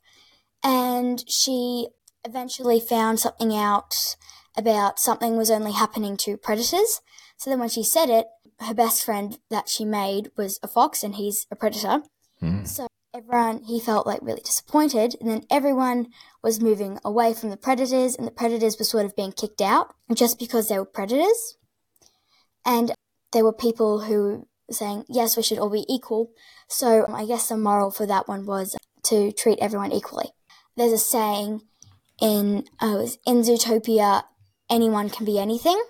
and 0.64 1.24
she 1.30 1.88
eventually 2.26 2.80
found 2.80 3.20
something 3.20 3.56
out 3.56 4.16
about 4.58 5.00
something 5.00 5.38
was 5.38 5.52
only 5.52 5.72
happening 5.72 6.18
to 6.18 6.38
predators. 6.38 7.02
So 7.38 7.50
then 7.50 7.60
when 7.60 7.70
she 7.70 7.84
said 7.84 8.10
it, 8.10 8.28
her 8.60 8.74
best 8.74 9.06
friend 9.06 9.38
that 9.50 9.70
she 9.70 9.86
made 9.86 10.32
was 10.36 10.60
a 10.62 10.68
fox, 10.68 11.04
and 11.04 11.16
he's 11.16 11.48
a 11.50 11.56
predator. 11.56 12.04
Mm. 12.42 12.68
So 12.68 12.88
everyone 13.14 13.64
he 13.64 13.80
felt 13.80 14.06
like 14.06 14.20
really 14.22 14.42
disappointed 14.42 15.16
and 15.20 15.30
then 15.30 15.44
everyone 15.50 16.08
was 16.44 16.62
moving 16.62 17.00
away 17.04 17.34
from 17.34 17.50
the 17.50 17.58
predators 17.58 18.16
and 18.16 18.28
the 18.28 18.32
predators 18.32 18.78
were 18.78 18.86
sort 18.86 19.06
of 19.06 19.16
being 19.16 19.32
kicked 19.32 19.62
out 19.62 19.96
just 20.14 20.38
because 20.38 20.68
they 20.68 20.78
were 20.78 20.86
predators 20.86 21.58
and 22.64 22.94
there 23.32 23.44
were 23.44 23.54
people 23.54 24.02
who 24.02 24.46
were 24.68 24.74
saying 24.74 25.04
yes 25.10 25.36
we 25.36 25.42
should 25.42 25.58
all 25.58 25.72
be 25.72 25.86
equal 25.90 26.30
so 26.68 27.08
i 27.12 27.26
guess 27.26 27.50
the 27.50 27.58
moral 27.58 27.90
for 27.90 28.06
that 28.06 28.28
one 28.28 28.46
was 28.46 28.76
to 29.02 29.32
treat 29.32 29.58
everyone 29.60 29.92
equally 29.92 30.30
there's 30.78 30.94
a 30.94 30.98
saying 30.98 31.62
in 32.22 32.66
uh, 32.80 33.06
in 33.26 33.42
zootopia 33.42 34.24
anyone 34.70 35.10
can 35.10 35.26
be 35.26 35.40
anything 35.40 35.82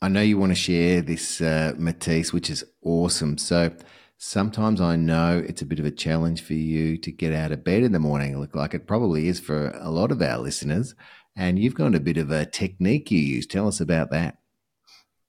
I 0.00 0.08
know 0.08 0.20
you 0.20 0.38
want 0.38 0.52
to 0.52 0.56
share 0.56 1.00
this, 1.00 1.40
uh, 1.40 1.72
Matisse, 1.76 2.32
which 2.32 2.50
is 2.50 2.62
awesome. 2.84 3.36
So 3.36 3.72
sometimes 4.16 4.80
I 4.80 4.94
know 4.94 5.44
it's 5.44 5.62
a 5.62 5.66
bit 5.66 5.80
of 5.80 5.86
a 5.86 5.90
challenge 5.90 6.42
for 6.42 6.52
you 6.52 6.96
to 6.98 7.10
get 7.10 7.32
out 7.32 7.50
of 7.50 7.64
bed 7.64 7.82
in 7.82 7.90
the 7.90 7.98
morning. 7.98 8.38
Look 8.38 8.54
like 8.54 8.74
it 8.74 8.86
probably 8.86 9.26
is 9.26 9.40
for 9.40 9.70
a 9.70 9.90
lot 9.90 10.12
of 10.12 10.22
our 10.22 10.38
listeners. 10.38 10.94
And 11.34 11.58
you've 11.58 11.74
got 11.74 11.96
a 11.96 12.00
bit 12.00 12.16
of 12.16 12.30
a 12.30 12.46
technique 12.46 13.10
you 13.10 13.18
use. 13.18 13.46
Tell 13.46 13.66
us 13.66 13.80
about 13.80 14.10
that. 14.10 14.38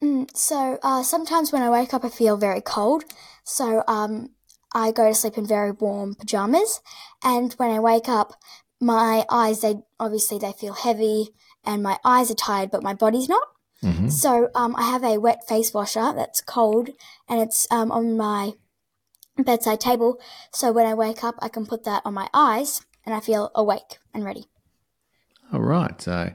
Mm, 0.03 0.29
so 0.37 0.77
uh, 0.83 1.01
sometimes 1.01 1.51
when 1.51 1.63
I 1.63 1.69
wake 1.71 1.93
up, 1.93 2.05
I 2.05 2.09
feel 2.09 2.37
very 2.37 2.61
cold. 2.61 3.05
So 3.43 3.83
um, 3.87 4.29
I 4.73 4.91
go 4.91 5.07
to 5.09 5.15
sleep 5.15 5.37
in 5.37 5.47
very 5.47 5.71
warm 5.71 6.13
pajamas. 6.13 6.79
And 7.23 7.53
when 7.53 7.71
I 7.71 7.79
wake 7.79 8.07
up, 8.07 8.33
my 8.79 9.25
eyes, 9.29 9.61
they 9.61 9.75
obviously 9.99 10.39
they 10.39 10.53
feel 10.53 10.73
heavy 10.73 11.29
and 11.65 11.83
my 11.83 11.97
eyes 12.03 12.31
are 12.31 12.35
tired, 12.35 12.71
but 12.71 12.83
my 12.83 12.93
body's 12.93 13.29
not. 13.29 13.47
Mm-hmm. 13.83 14.09
So 14.09 14.49
um, 14.55 14.75
I 14.77 14.83
have 14.83 15.03
a 15.03 15.17
wet 15.17 15.47
face 15.47 15.73
washer 15.73 16.13
that's 16.15 16.41
cold 16.41 16.89
and 17.27 17.41
it's 17.41 17.67
um, 17.71 17.91
on 17.91 18.17
my 18.17 18.53
bedside 19.37 19.79
table. 19.79 20.19
So 20.53 20.71
when 20.71 20.85
I 20.85 20.93
wake 20.93 21.23
up, 21.23 21.35
I 21.39 21.49
can 21.49 21.65
put 21.65 21.83
that 21.85 22.01
on 22.05 22.13
my 22.13 22.29
eyes 22.33 22.81
and 23.05 23.15
I 23.15 23.19
feel 23.19 23.51
awake 23.55 23.97
and 24.13 24.25
ready. 24.25 24.45
All 25.51 25.61
right. 25.61 25.99
So 26.01 26.31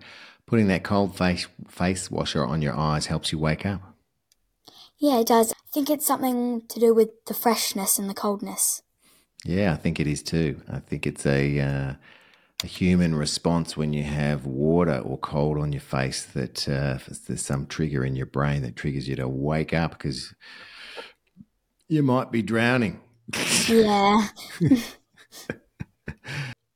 putting 0.47 0.69
that 0.69 0.85
cold 0.85 1.17
face 1.17 1.47
face 1.69 2.11
washer 2.11 2.45
on 2.45 2.63
your 2.63 2.77
eyes 2.77 3.07
helps 3.07 3.33
you 3.33 3.39
wake 3.39 3.67
up. 3.67 3.81
Yeah, 4.99 5.21
it 5.21 5.27
does. 5.27 5.53
I 5.53 5.57
think 5.73 5.91
it's 5.91 6.07
something 6.07 6.63
to 6.69 6.81
do 6.81 6.95
with 6.95 7.25
the 7.27 7.35
freshness 7.35 7.99
and 7.99 8.09
the 8.09 8.15
coldness. 8.15 8.83
Yeah, 9.45 9.73
I 9.73 9.77
think 9.77 10.01
it 10.01 10.07
is 10.07 10.23
too. 10.23 10.63
I 10.71 10.79
think 10.79 11.07
it's 11.07 11.27
a 11.27 11.61
uh, 11.61 11.93
a 11.93 11.97
human 12.65 13.15
response 13.15 13.77
when 13.77 13.93
you 13.93 14.03
have 14.03 14.47
water 14.47 14.99
or 14.99 15.19
cold 15.19 15.59
on 15.59 15.73
your 15.73 15.81
face 15.81 16.25
that 16.25 16.69
uh, 16.69 16.99
there's 17.27 17.43
some 17.43 17.67
trigger 17.67 18.05
in 18.05 18.17
your 18.17 18.27
brain 18.27 18.63
that 18.63 18.77
triggers 18.77 19.09
you 19.09 19.17
to 19.17 19.29
wake 19.29 19.73
up 19.73 19.93
because 19.93 20.35
you 21.89 22.03
might 22.03 22.31
be 22.33 22.43
drowning. 22.43 23.01
Yeah. 23.69 24.29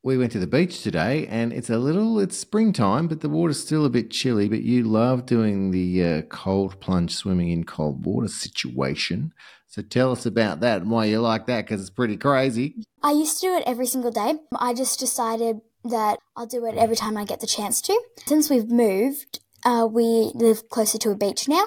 we 0.03 0.17
went 0.17 0.33
to 0.33 0.39
the 0.39 0.47
beach 0.47 0.83
today 0.83 1.27
and 1.27 1.53
it's 1.53 1.69
a 1.69 1.77
little 1.77 2.19
it's 2.19 2.37
springtime 2.37 3.09
but 3.09 3.21
the 3.21 3.29
water's 3.29 3.61
still 3.63 3.85
a 3.85 3.91
bit 3.91 4.11
chilly 4.11 4.49
but 4.49 4.63
you 4.63 4.83
love 4.83 5.27
doing 5.27 5.71
the 5.71 6.03
uh, 6.03 6.23
cold 6.23 6.81
plunge 6.81 7.15
swimming 7.15 7.51
in 7.51 7.63
cold 7.63 8.07
water 8.07 8.29
situation 8.29 9.35
so 9.67 9.83
tell 9.83 10.11
us 10.11 10.25
about 10.25 10.61
that 10.61 10.81
and 10.81 10.91
why 10.91 11.05
you 11.05 11.21
like 11.21 11.47
that 11.47 11.67
because 11.67 11.81
it's 11.81 11.91
pretty 11.91 12.17
crazy 12.17 12.75
i 13.03 13.11
used 13.11 13.39
to 13.39 13.49
do 13.49 13.55
it 13.55 13.63
every 13.67 13.87
single 13.87 14.11
day 14.11 14.35
i 14.59 14.73
just 14.73 14.99
decided 14.99 15.61
that 15.85 16.19
I'll 16.37 16.47
do 16.47 16.65
it 16.67 16.77
every 16.77 16.97
time 16.97 17.17
I 17.17 17.25
get 17.25 17.41
the 17.41 17.47
chance 17.47 17.81
to. 17.83 18.01
Since 18.27 18.51
we've 18.51 18.71
moved, 18.71 19.41
uh, 19.65 19.89
we 19.91 20.33
live 20.35 20.69
closer 20.69 20.99
to 20.99 21.11
a 21.11 21.17
beach 21.17 21.49
now. 21.49 21.65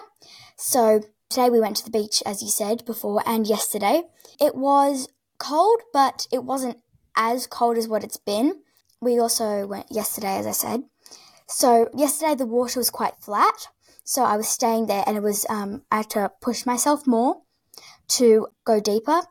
So 0.58 1.02
today 1.30 1.50
we 1.50 1.60
went 1.60 1.78
to 1.78 1.86
the 1.86 1.92
beach, 1.92 2.22
as 2.26 2.42
you 2.42 2.50
said 2.50 2.86
before, 2.86 3.24
and 3.26 3.48
yesterday. 3.48 4.04
It 4.40 4.56
was 4.56 5.08
cold, 5.40 5.82
but 5.94 6.28
it 6.32 6.44
wasn't 6.44 6.78
as 7.16 7.48
cold 7.48 7.78
as 7.78 7.88
what 7.88 8.04
it's 8.04 8.18
been. 8.18 8.62
We 9.02 9.20
also 9.20 9.66
went 9.66 9.88
yesterday, 9.92 10.38
as 10.38 10.46
I 10.46 10.52
said. 10.52 10.84
So 11.48 11.90
yesterday 11.94 12.36
the 12.36 12.46
water 12.46 12.80
was 12.80 12.90
quite 12.90 13.20
flat. 13.20 13.68
So 14.04 14.24
I 14.24 14.38
was 14.38 14.48
staying 14.48 14.88
there 14.88 15.04
and 15.06 15.18
it 15.18 15.24
was, 15.24 15.46
um, 15.50 15.84
I 15.92 15.98
had 15.98 16.10
to 16.12 16.32
push 16.42 16.66
myself 16.66 17.06
more 17.06 17.42
to 18.10 18.48
go 18.66 18.80
deeper. 18.80 19.22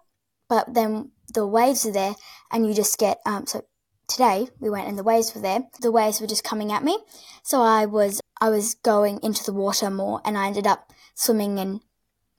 But 0.49 0.75
then 0.75 1.13
the 1.33 1.47
waves 1.47 1.87
are 1.87 1.93
there 1.93 2.15
and 2.51 2.67
you 2.67 2.75
just 2.75 2.99
get, 2.99 3.19
um, 3.25 3.47
so 3.47 3.65
today 4.11 4.49
we 4.59 4.69
went 4.69 4.89
and 4.89 4.99
the 4.99 5.03
waves 5.03 5.35
were 5.35 5.41
there. 5.41 5.61
The 5.81 5.93
waves 5.93 6.21
were 6.21 6.27
just 6.27 6.45
coming 6.45 6.73
at 6.73 6.85
me. 6.85 6.99
So 7.43 7.63
I 7.63 7.87
was 7.87 8.21
I 8.41 8.51
was 8.51 8.75
going 8.75 9.21
into 9.23 9.45
the 9.45 9.53
water 9.53 9.91
more 9.91 10.21
and 10.25 10.37
I 10.37 10.47
ended 10.47 10.67
up 10.67 10.93
swimming 11.15 11.59
and 11.59 11.81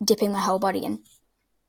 dipping 0.03 0.31
my 0.31 0.41
whole 0.41 0.59
body 0.59 0.79
in. 0.79 0.99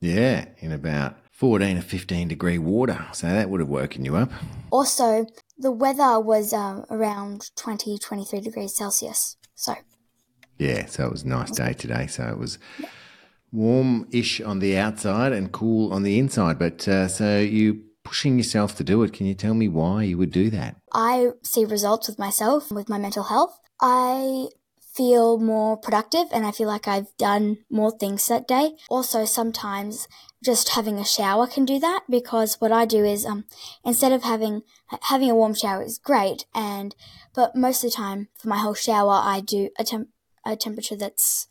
Yeah, 0.01 0.47
in 0.59 0.73
about 0.73 1.17
14 1.31 1.79
or 1.79 1.83
15 1.83 2.29
degree 2.29 2.59
water. 2.59 3.07
So 3.13 3.29
that 3.29 3.51
would 3.51 3.61
have 3.61 3.69
woken 3.69 4.05
you 4.05 4.17
up. 4.17 4.31
Also, 4.71 5.27
the 5.59 5.71
weather 5.71 6.19
was 6.19 6.53
um, 6.53 6.85
around 6.91 7.51
20, 7.57 7.99
23 7.99 8.41
degrees 8.41 8.75
Celsius. 8.75 9.37
So. 9.55 9.75
Yeah, 10.59 10.87
so 10.87 11.07
it 11.07 11.13
was 11.13 11.23
a 11.23 11.29
nice 11.29 11.51
day 11.51 11.73
today. 11.73 12.07
So 12.07 12.25
it 12.29 12.39
was 12.39 12.59
warm-ish 13.53 14.41
on 14.41 14.61
the 14.61 14.77
outside 14.79 15.33
and 15.33 15.53
cool 15.53 15.93
on 15.93 16.03
the 16.03 16.19
inside. 16.19 16.59
But 16.59 16.87
uh, 16.89 17.09
so 17.09 17.39
you 17.39 17.83
pushing 18.05 18.37
yourself 18.37 18.77
to 18.77 18.85
do 18.85 19.03
it. 19.03 19.13
Can 19.13 19.27
you 19.27 19.35
tell 19.35 19.55
me 19.55 19.69
why 19.69 20.05
you 20.05 20.19
would 20.19 20.33
do 20.33 20.51
that? 20.51 20.77
I 20.93 21.31
see 21.43 21.65
results 21.65 22.09
with 22.09 22.19
myself, 22.19 22.71
with 22.71 22.89
my 22.89 22.99
mental 22.99 23.25
health. 23.25 23.59
I 23.81 24.49
feel 24.95 25.39
more 25.39 25.77
productive 25.77 26.27
and 26.33 26.45
I 26.45 26.51
feel 26.51 26.69
like 26.69 26.87
I've 26.87 27.17
done 27.17 27.59
more 27.71 27.91
things 27.91 28.27
that 28.29 28.47
day. 28.47 28.73
Also, 28.91 29.25
sometimes 29.25 30.07
just 30.45 30.71
having 30.71 30.99
a 30.99 31.05
shower 31.05 31.47
can 31.47 31.65
do 31.65 31.79
that 31.79 32.03
because 32.11 32.61
what 32.61 32.73
I 32.73 32.85
do 32.85 33.05
is 33.05 33.25
um, 33.25 33.45
instead 33.85 34.13
of 34.13 34.23
having 34.23 34.63
having 35.03 35.31
a 35.31 35.35
warm 35.35 35.55
shower 35.55 35.83
is 35.83 35.99
great 35.99 36.47
and 36.55 36.95
but 37.35 37.55
most 37.57 37.85
of 37.85 37.91
the 37.91 37.97
time 37.97 38.29
for 38.37 38.49
my 38.49 38.59
whole 38.59 38.75
shower 38.75 39.21
I 39.23 39.41
do 39.41 39.71
a, 39.79 39.85
temp- 39.85 40.09
a 40.45 40.57
temperature 40.57 40.97
that's 40.97 41.47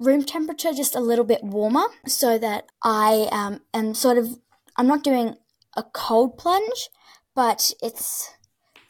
room 0.00 0.24
temperature 0.24 0.72
just 0.72 0.96
a 0.96 1.00
little 1.00 1.24
bit 1.24 1.44
warmer 1.44 1.84
so 2.06 2.38
that 2.38 2.66
I 2.82 3.28
um, 3.30 3.60
am 3.74 3.94
sort 3.94 4.16
of 4.16 4.38
I'm 4.76 4.86
not 4.86 5.04
doing 5.04 5.36
a 5.78 5.84
cold 5.92 6.36
plunge, 6.36 6.90
but 7.34 7.72
it's 7.80 8.30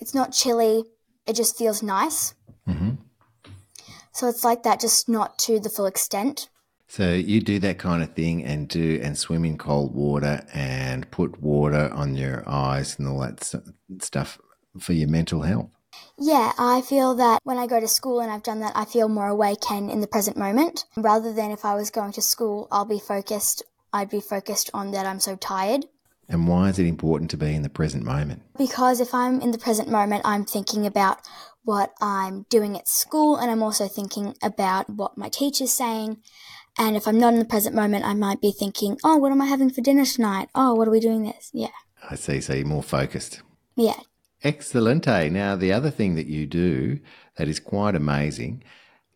it's 0.01 0.15
not 0.15 0.33
chilly. 0.33 0.85
It 1.27 1.37
just 1.37 1.59
feels 1.59 1.83
nice. 1.83 2.35
Mm-hmm. 2.67 2.93
So 4.13 4.29
it's 4.29 4.43
like 4.43 4.63
that, 4.63 4.81
just 4.81 5.09
not 5.09 5.39
to 5.41 5.61
the 5.61 5.69
full 5.69 5.87
extent. 5.87 6.49
So 6.89 7.13
you 7.13 7.41
do 7.41 7.59
that 7.59 7.79
kind 7.79 8.03
of 8.03 8.15
thing 8.15 8.43
and 8.45 8.67
do 8.67 8.99
and 9.03 9.17
swim 9.17 9.45
in 9.45 9.59
cold 9.59 9.95
water 9.95 10.47
and 10.55 11.09
put 11.11 11.43
water 11.43 11.91
on 11.93 12.17
your 12.17 12.49
eyes 12.49 12.99
and 12.99 13.07
all 13.07 13.21
that 13.21 13.45
stuff 14.01 14.39
for 14.81 14.95
your 14.95 15.09
mental 15.09 15.43
health. 15.43 15.69
Yeah, 16.19 16.53
I 16.59 16.81
feel 16.81 17.15
that 17.17 17.41
when 17.45 17.59
I 17.59 17.67
go 17.67 17.79
to 17.79 17.89
school 17.89 18.21
and 18.21 18.31
I've 18.31 18.43
done 18.43 18.61
that, 18.61 18.73
I 18.75 18.87
feel 18.87 19.09
more 19.09 19.29
awake 19.29 19.71
and 19.71 19.91
in 19.91 20.01
the 20.01 20.07
present 20.07 20.37
moment. 20.37 20.87
Rather 20.97 21.33
than 21.33 21.51
if 21.51 21.65
I 21.65 21.75
was 21.75 21.91
going 21.91 22.13
to 22.13 22.23
school, 22.23 22.69
I'll 22.73 22.87
be 22.87 22.99
focused. 22.99 23.63
I'd 23.93 24.11
be 24.11 24.21
focused 24.21 24.71
on 24.73 24.93
that 24.93 25.07
I'm 25.07 25.21
so 25.21 25.37
tired. 25.37 25.85
And 26.29 26.47
why 26.47 26.69
is 26.69 26.79
it 26.79 26.87
important 26.87 27.31
to 27.31 27.37
be 27.37 27.55
in 27.55 27.63
the 27.63 27.71
present 27.71 28.05
moment? 28.05 28.43
Because 28.59 29.01
if 29.01 29.15
I'm 29.15 29.41
in 29.41 29.51
the 29.51 29.59
present 29.59 29.89
moment, 29.89 30.23
I'm 30.25 30.45
thinking 30.45 30.85
about 30.87 31.19
what 31.65 31.93
I'm 32.01 32.45
doing 32.51 32.77
at 32.77 32.89
school 32.89 33.37
and 33.37 33.51
I'm 33.51 33.63
also 33.63 33.89
thinking 33.89 34.35
about 34.43 34.91
what 34.91 35.17
my 35.17 35.29
teacher's 35.29 35.73
saying. 35.73 36.19
And 36.79 36.97
if 36.97 37.09
I'm 37.09 37.19
not 37.19 37.33
in 37.33 37.39
the 37.39 37.45
present 37.45 37.75
moment, 37.75 38.05
I 38.05 38.15
might 38.15 38.41
be 38.41 38.53
thinking, 38.53 38.99
oh, 39.03 39.17
what 39.17 39.33
am 39.33 39.43
I 39.43 39.47
having 39.47 39.71
for 39.71 39.81
dinner 39.81 40.05
tonight? 40.05 40.49
Oh, 40.55 40.75
what 40.75 40.87
are 40.87 40.91
we 40.93 41.01
doing 41.01 41.25
this? 41.25 41.51
Yeah. 41.53 41.69
I 42.09 42.15
see. 42.15 42.41
So 42.41 42.55
you're 42.55 42.67
more 42.67 42.83
focused. 42.83 43.43
Yeah. 43.75 44.01
Excelente. 44.45 45.31
Now, 45.31 45.57
the 45.57 45.73
other 45.73 45.91
thing 45.91 46.15
that 46.15 46.27
you 46.27 46.47
do 46.47 47.01
that 47.37 47.49
is 47.49 47.59
quite 47.59 47.95
amazing, 47.95 48.63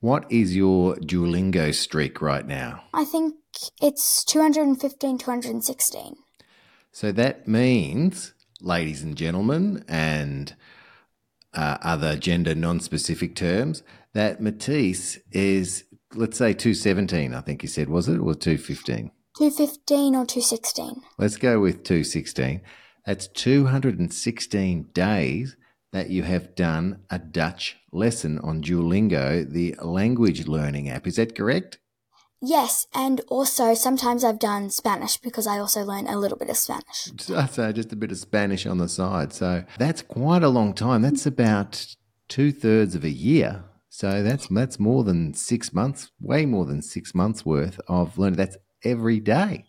what 0.01 0.31
is 0.31 0.57
your 0.57 0.97
Duolingo 0.97 1.73
streak 1.73 2.21
right 2.21 2.47
now? 2.47 2.83
I 2.93 3.05
think 3.05 3.37
it's 3.81 4.25
215, 4.25 5.19
216. 5.19 6.17
So 6.93 7.11
that 7.13 7.49
means, 7.49 8.35
ladies 8.61 9.03
and 9.03 9.17
gentlemen, 9.17 9.85
and 9.89 10.55
uh, 11.55 11.79
other 11.83 12.17
gender 12.17 12.55
non 12.55 12.81
specific 12.81 13.35
terms, 13.35 13.83
that 14.13 14.43
Matisse 14.43 15.19
is, 15.31 15.85
let's 16.15 16.37
say, 16.37 16.53
217, 16.53 17.35
I 17.35 17.41
think 17.41 17.63
you 17.63 17.69
said, 17.69 17.89
was 17.89 18.09
it, 18.09 18.19
or 18.19 18.35
215? 18.35 19.11
215 19.39 20.15
or 20.15 20.27
216. 20.27 21.03
Let's 21.19 21.37
go 21.37 21.59
with 21.61 21.83
216. 21.83 22.61
That's 23.07 23.27
216 23.29 24.83
days 24.93 25.57
that 25.93 26.11
you 26.11 26.23
have 26.23 26.55
done 26.55 27.01
a 27.11 27.19
Dutch 27.19 27.79
lesson 27.91 28.39
on 28.41 28.63
Duolingo, 28.63 29.51
the 29.51 29.75
language 29.83 30.47
learning 30.47 30.91
app. 30.91 31.07
Is 31.07 31.17
that 31.17 31.35
correct? 31.35 31.79
Yes, 32.45 32.89
and 32.93 33.21
also 33.29 33.73
sometimes 33.73 34.25
I've 34.25 34.41
done 34.41 34.69
Spanish 34.71 35.17
because 35.17 35.47
I 35.47 35.59
also 35.59 35.83
learn 35.83 36.09
a 36.09 36.19
little 36.19 36.37
bit 36.37 36.51
of 36.51 36.57
Spanish. 36.57 37.13
So 37.21 37.73
just 37.73 37.93
a 37.93 37.97
bit 37.97 38.11
of 38.11 38.19
Spanish 38.19 38.67
on 38.67 38.79
the 38.79 38.89
side. 38.89 39.33
So 39.33 39.63
that's 39.79 40.03
quite 40.03 40.43
a 40.43 40.49
long 40.49 40.75
time. 40.75 41.03
That's 41.03 41.25
about 41.25 41.87
two 42.29 42.51
thirds 42.51 42.97
of 42.97 43.05
a 43.05 43.11
year. 43.11 43.63
So 43.89 44.25
that's 44.25 44.49
that's 44.49 44.81
more 44.81 45.05
than 45.05 45.35
six 45.35 45.73
months, 45.73 46.11
way 46.19 46.45
more 46.45 46.65
than 46.65 46.83
six 46.83 47.15
months 47.15 47.47
worth 47.47 47.79
of 47.87 48.19
learning. 48.19 48.39
That's 48.39 48.57
every 48.85 49.21
day. 49.21 49.67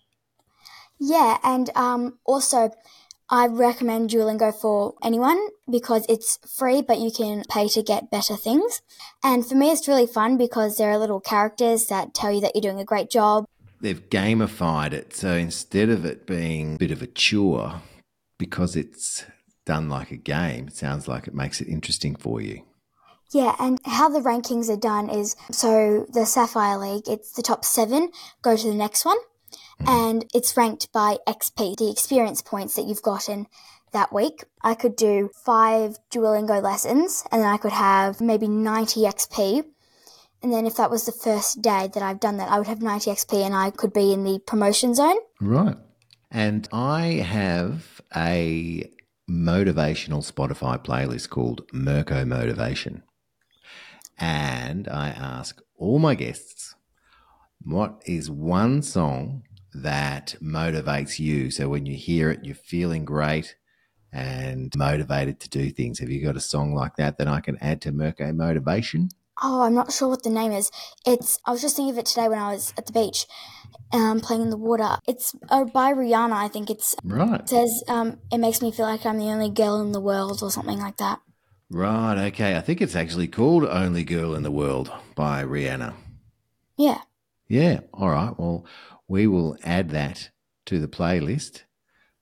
Yeah, 1.00 1.38
and 1.44 1.70
um, 1.76 2.20
also 2.26 2.72
I 3.30 3.48
recommend 3.48 4.10
Duolingo 4.10 4.54
for 4.54 4.96
anyone 5.02 5.48
because 5.70 6.06
it's 6.10 6.38
free, 6.48 6.82
but 6.82 7.00
you 7.00 7.12
can 7.12 7.44
pay 7.50 7.68
to 7.70 7.82
get 7.82 8.12
better 8.12 8.36
things. 8.36 8.82
And 9.24 9.46
for 9.46 9.56
me, 9.56 9.72
it's 9.72 9.88
really 9.88 10.08
fun 10.08 10.38
because 10.38 10.78
there 10.78 10.92
are 10.92 10.98
little 10.98 11.20
characters 11.20 11.88
that 11.88 12.14
tell 12.14 12.32
you 12.32 12.42
that 12.42 12.52
you're 12.54 12.62
doing 12.62 12.80
a 12.80 12.86
great 12.86 13.10
job. 13.10 13.46
They've 13.82 14.10
gamified 14.10 14.94
it. 14.94 15.16
So 15.16 15.34
instead 15.34 15.90
of 15.90 16.06
it 16.06 16.28
being 16.28 16.76
a 16.76 16.78
bit 16.78 16.92
of 16.92 17.02
a 17.02 17.08
chore, 17.08 17.82
because 18.38 18.76
it's 18.76 19.26
done 19.66 19.90
like 19.90 20.12
a 20.12 20.18
game, 20.18 20.68
it 20.68 20.76
sounds 20.76 21.08
like 21.08 21.28
it 21.28 21.34
makes 21.34 21.62
it 21.62 21.68
interesting 21.68 22.16
for 22.16 22.42
you. 22.42 22.64
Yeah, 23.32 23.56
and 23.60 23.80
how 23.86 24.10
the 24.10 24.20
rankings 24.20 24.70
are 24.70 24.80
done 24.80 25.10
is 25.10 25.36
so 25.52 26.06
the 26.14 26.26
Sapphire 26.26 26.78
League, 26.78 27.08
it's 27.08 27.32
the 27.32 27.42
top 27.42 27.66
seven, 27.66 28.12
go 28.44 28.56
to 28.56 28.68
the 28.68 28.76
next 28.76 29.06
one. 29.06 29.18
Mm. 29.82 29.88
and 29.88 30.26
it's 30.34 30.56
ranked 30.56 30.92
by 30.92 31.18
XP, 31.28 31.78
the 31.78 31.90
experience 31.90 32.42
points 32.42 32.76
that 32.76 32.86
you've 32.86 33.02
gotten 33.02 33.48
that 33.92 34.14
week. 34.14 34.44
I 34.62 34.76
could 34.76 34.96
do 34.96 35.30
five 35.46 35.98
Duolingo 36.12 36.62
lessons, 36.62 37.24
and 37.32 37.42
then 37.42 37.50
I 37.50 37.58
could 37.58 37.72
have 37.72 38.22
maybe 38.22 38.48
90 38.48 39.02
XP. 39.02 39.64
And 40.42 40.52
then 40.52 40.66
if 40.66 40.76
that 40.76 40.92
was 40.92 41.06
the 41.06 41.12
first 41.12 41.62
day 41.62 41.90
that 41.94 42.04
I've 42.04 42.20
done 42.20 42.38
that, 42.38 42.52
I 42.52 42.58
would 42.58 42.68
have 42.68 42.82
90 42.82 43.10
XP 43.12 43.46
and 43.46 43.56
I 43.56 43.72
could 43.72 43.94
be 43.94 44.12
in 44.12 44.26
the 44.26 44.40
promotion 44.46 44.94
zone. 44.94 45.16
Right. 45.40 45.78
And 46.30 46.68
I 46.74 47.24
have 47.26 48.02
a 48.14 48.90
motivational 49.30 50.30
Spotify 50.30 50.84
playlist 50.84 51.30
called 51.30 51.62
Mirko 51.72 52.26
Motivation. 52.26 53.04
And 54.20 54.90
I 54.90 55.10
ask 55.10 55.62
all 55.78 56.00
my 56.00 56.14
guests, 56.16 56.76
what 57.62 58.02
is 58.06 58.30
one 58.30 58.82
song 58.82 59.44
that 59.76 60.36
motivates 60.42 61.20
you? 61.20 61.52
So 61.52 61.70
when 61.70 61.86
you 61.86 61.96
hear 61.96 62.30
it, 62.32 62.44
you're 62.44 62.56
feeling 62.56 63.06
great 63.06 63.56
and 64.12 64.72
motivated 64.76 65.40
to 65.42 65.50
do 65.50 65.70
things. 65.72 66.00
Have 66.00 66.10
you 66.10 66.24
got 66.24 66.38
a 66.38 66.42
song 66.42 66.74
like 66.74 66.96
that 66.98 67.18
that 67.18 67.28
I 67.28 67.42
can 67.42 67.58
add 67.62 67.82
to 67.82 67.92
Mirko 67.92 68.32
Motivation? 68.32 69.10
Oh, 69.42 69.64
I'm 69.64 69.74
not 69.74 69.92
sure 69.92 70.10
what 70.10 70.24
the 70.24 70.30
name 70.30 70.52
is. 70.52 70.72
It's 71.06 71.40
I 71.46 71.52
was 71.52 71.62
just 71.62 71.76
thinking 71.76 71.94
of 71.94 71.98
it 71.98 72.06
today 72.06 72.28
when 72.28 72.38
I 72.38 72.54
was 72.54 72.74
at 72.78 72.86
the 72.86 72.94
beach, 72.94 73.26
um, 73.92 74.20
playing 74.20 74.44
in 74.44 74.50
the 74.52 74.58
water. 74.58 74.98
It's 75.08 75.36
uh, 75.50 75.64
by 75.66 75.92
Rihanna, 75.92 76.34
I 76.34 76.48
think. 76.48 76.70
It's 76.70 76.96
right. 77.04 77.42
It 77.42 77.50
says 77.50 77.84
um, 77.88 78.20
it 78.32 78.38
makes 78.38 78.62
me 78.62 78.72
feel 78.72 78.86
like 78.86 79.06
I'm 79.06 79.18
the 79.18 79.26
only 79.26 79.50
girl 79.50 79.82
in 79.82 79.92
the 79.92 80.00
world, 80.00 80.44
or 80.44 80.52
something 80.52 80.80
like 80.80 80.98
that. 80.98 81.20
Right, 81.70 82.28
okay. 82.28 82.56
I 82.56 82.62
think 82.62 82.82
it's 82.82 82.96
actually 82.96 83.28
called 83.28 83.66
Only 83.66 84.04
Girl 84.04 84.36
in 84.36 84.44
the 84.44 84.52
World 84.52 84.92
by 85.16 85.44
Rihanna. 85.44 85.96
Yeah. 86.78 87.02
Yeah, 87.48 87.80
all 87.94 88.10
right. 88.10 88.38
Well, 88.38 88.66
we 89.08 89.28
will 89.28 89.58
add 89.64 89.90
that 89.92 90.30
to 90.66 90.80
the 90.80 90.88
playlist. 90.88 91.64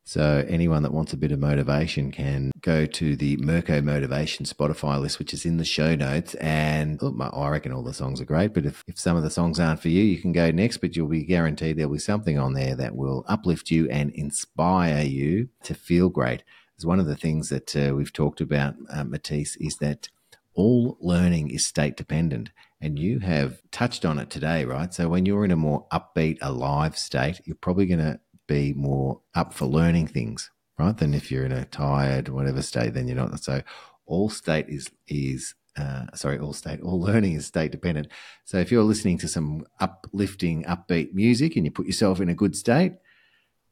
So 0.04 0.44
anyone 0.50 0.84
that 0.84 0.94
wants 0.94 1.14
a 1.14 1.18
bit 1.18 1.32
of 1.32 1.40
motivation 1.40 2.12
can 2.12 2.52
go 2.60 2.86
to 2.86 3.16
the 3.16 3.38
Mirko 3.38 3.82
Motivation 3.82 4.46
Spotify 4.46 5.00
list, 5.00 5.20
which 5.20 5.34
is 5.34 5.46
in 5.46 5.58
the 5.58 5.64
show 5.64 5.96
notes. 5.96 6.34
And 6.36 7.02
look, 7.02 7.16
I 7.34 7.50
reckon 7.50 7.72
all 7.72 7.84
the 7.84 7.94
songs 7.94 8.20
are 8.20 8.26
great, 8.26 8.54
but 8.54 8.66
if, 8.66 8.84
if 8.88 9.00
some 9.00 9.16
of 9.16 9.24
the 9.24 9.30
songs 9.30 9.60
aren't 9.60 9.80
for 9.80 9.90
you, 9.90 10.04
you 10.04 10.20
can 10.20 10.32
go 10.32 10.50
next, 10.52 10.78
but 10.78 10.96
you'll 10.96 11.08
be 11.08 11.24
guaranteed 11.24 11.78
there'll 11.78 11.94
be 11.94 12.00
something 12.00 12.38
on 12.38 12.54
there 12.54 12.76
that 12.76 12.96
will 12.96 13.24
uplift 13.28 13.70
you 13.70 13.88
and 13.90 14.12
inspire 14.12 15.04
you 15.04 15.50
to 15.64 15.74
feel 15.74 16.10
great 16.10 16.44
It's 16.76 16.86
one 16.86 17.00
of 17.00 17.06
the 17.06 17.16
things 17.16 17.50
that 17.50 17.76
uh, 17.76 17.94
we've 17.96 18.12
talked 18.12 18.42
about, 18.42 18.74
uh, 18.90 19.04
Matisse, 19.04 19.56
is 19.58 19.78
that 19.78 20.10
all 20.56 20.98
learning 21.00 21.52
is 21.52 21.66
state 21.66 21.96
dependent. 21.96 22.50
And 22.82 22.98
you 22.98 23.20
have 23.20 23.62
touched 23.72 24.06
on 24.06 24.18
it 24.18 24.30
today, 24.30 24.66
right? 24.66 24.94
So 24.94 25.08
when 25.08 25.26
you're 25.26 25.46
in 25.46 25.52
a 25.52 25.56
more 25.56 25.86
upbeat, 25.94 26.40
alive 26.42 26.98
state, 26.98 27.40
you're 27.46 27.56
probably 27.56 27.86
going 27.86 28.00
to 28.00 28.20
be 28.48 28.74
more 28.74 29.22
up 29.36 29.54
for 29.54 29.66
learning 29.66 30.08
things, 30.08 30.50
right? 30.80 30.98
Than 30.98 31.14
if 31.14 31.32
you're 31.32 31.46
in 31.46 31.52
a 31.52 31.66
tired, 31.66 32.28
whatever 32.30 32.62
state, 32.62 32.96
then 32.96 33.08
you're 33.08 33.18
not. 33.18 33.44
So 33.44 33.62
all 34.06 34.30
state 34.30 34.66
is 34.68 34.90
is 35.08 35.54
uh, 35.78 36.08
sorry, 36.16 36.40
all 36.40 36.54
state, 36.54 36.82
all 36.82 37.00
learning 37.08 37.34
is 37.34 37.46
state 37.46 37.72
dependent. 37.72 38.08
So 38.46 38.58
if 38.58 38.72
you're 38.72 38.84
listening 38.84 39.20
to 39.20 39.28
some 39.28 39.66
uplifting, 39.80 40.64
upbeat 40.64 41.14
music 41.14 41.56
and 41.56 41.66
you 41.66 41.72
put 41.72 41.86
yourself 41.86 42.20
in 42.20 42.30
a 42.30 42.34
good 42.34 42.56
state, 42.56 42.94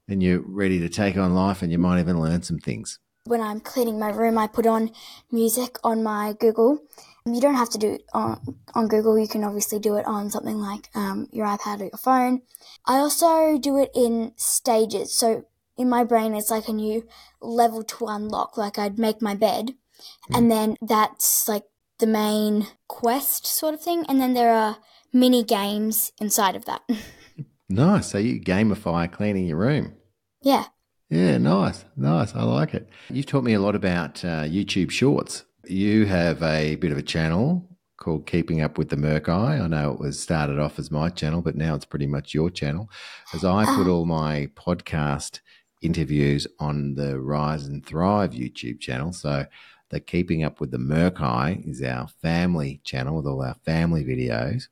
and 0.08 0.24
you're 0.24 0.42
ready 0.42 0.80
to 0.80 0.90
take 0.90 1.18
on 1.18 1.36
life 1.36 1.62
and 1.62 1.72
you 1.72 1.78
might 1.78 2.00
even 2.00 2.20
learn 2.20 2.42
some 2.42 2.60
things. 2.60 3.00
When 3.26 3.42
I'm 3.42 3.60
cleaning 3.60 4.00
my 4.00 4.10
room, 4.10 4.38
I 4.38 4.48
put 4.48 4.66
on 4.66 4.92
music 5.32 5.78
on 5.84 6.02
my 6.04 6.34
Google. 6.40 6.80
You 7.34 7.42
don't 7.42 7.56
have 7.56 7.70
to 7.72 7.78
do 7.78 7.94
it 7.94 8.04
on, 8.14 8.58
on 8.74 8.88
Google. 8.88 9.18
You 9.18 9.28
can 9.28 9.44
obviously 9.44 9.80
do 9.80 9.96
it 9.96 10.06
on 10.06 10.30
something 10.30 10.58
like 10.58 10.90
um, 10.96 11.28
your 11.32 11.46
iPad 11.46 11.82
or 11.82 11.86
your 11.86 11.98
phone. 11.98 12.42
I 12.86 12.98
also 12.98 13.58
do 13.58 13.78
it 13.78 13.92
in 13.94 14.34
stages. 14.36 15.14
So 15.14 15.46
in 15.78 15.90
my 15.90 16.04
brain, 16.04 16.36
it's 16.36 16.52
like 16.52 16.68
a 16.68 16.74
new 16.74 17.08
level 17.42 17.84
to 17.84 18.08
unlock. 18.08 18.58
Like 18.58 18.78
I'd 18.78 19.00
make 19.00 19.22
my 19.22 19.36
bed, 19.36 19.76
mm. 20.30 20.38
and 20.38 20.52
then 20.52 20.76
that's 20.82 21.48
like 21.48 21.64
the 22.00 22.08
main 22.08 22.68
quest 22.88 23.46
sort 23.46 23.74
of 23.74 23.82
thing. 23.82 24.06
And 24.08 24.20
then 24.20 24.34
there 24.34 24.54
are 24.54 24.78
mini 25.14 25.44
games 25.44 26.12
inside 26.20 26.56
of 26.56 26.66
that. 26.66 26.82
nice. 27.70 28.12
So 28.12 28.18
you 28.18 28.42
gamify 28.42 29.12
cleaning 29.12 29.48
your 29.48 29.58
room. 29.58 29.94
Yeah. 30.42 30.66
Yeah, 31.10 31.40
nice, 31.40 31.86
nice. 31.98 32.36
I 32.36 32.44
like 32.44 32.76
it. 32.76 32.88
You've 33.10 33.26
taught 33.26 33.44
me 33.44 33.54
a 33.54 33.60
lot 33.60 33.76
about 33.76 34.24
uh, 34.24 34.44
YouTube 34.44 34.92
Shorts. 34.92 35.44
You 35.70 36.08
have 36.08 36.42
a 36.42 36.78
bit 36.78 36.92
of 36.92 36.98
a 36.98 37.04
channel 37.04 37.64
called 37.98 38.26
Keeping 38.26 38.62
Up 38.62 38.80
with 38.80 38.90
the 38.90 38.98
Merc 38.98 39.30
I 39.30 39.68
know 39.68 39.92
it 39.92 40.00
was 40.00 40.20
started 40.20 40.58
off 40.58 40.80
as 40.80 40.90
my 40.90 41.10
channel, 41.10 41.44
but 41.44 41.56
now 41.56 41.76
it's 41.76 41.86
pretty 41.86 42.08
much 42.08 42.34
your 42.34 42.50
channel. 42.50 42.90
As 43.36 43.46
I 43.46 43.66
put 43.66 43.86
ah. 43.86 43.92
all 43.92 44.06
my 44.08 44.50
podcast 44.56 45.42
interviews 45.84 46.48
on 46.60 46.96
the 46.96 47.20
Rise 47.20 47.68
and 47.68 47.86
Thrive 47.86 48.32
YouTube 48.32 48.80
channel. 48.80 49.14
So 49.14 49.46
the 49.90 50.00
Keeping 50.00 50.44
Up 50.44 50.60
with 50.60 50.72
the 50.72 50.80
Merc 50.80 51.22
I 51.22 51.62
is 51.64 51.84
our 51.84 52.08
family 52.08 52.82
channel 52.84 53.18
with 53.18 53.28
all 53.28 53.44
our 53.44 53.58
family 53.64 54.04
videos. 54.04 54.70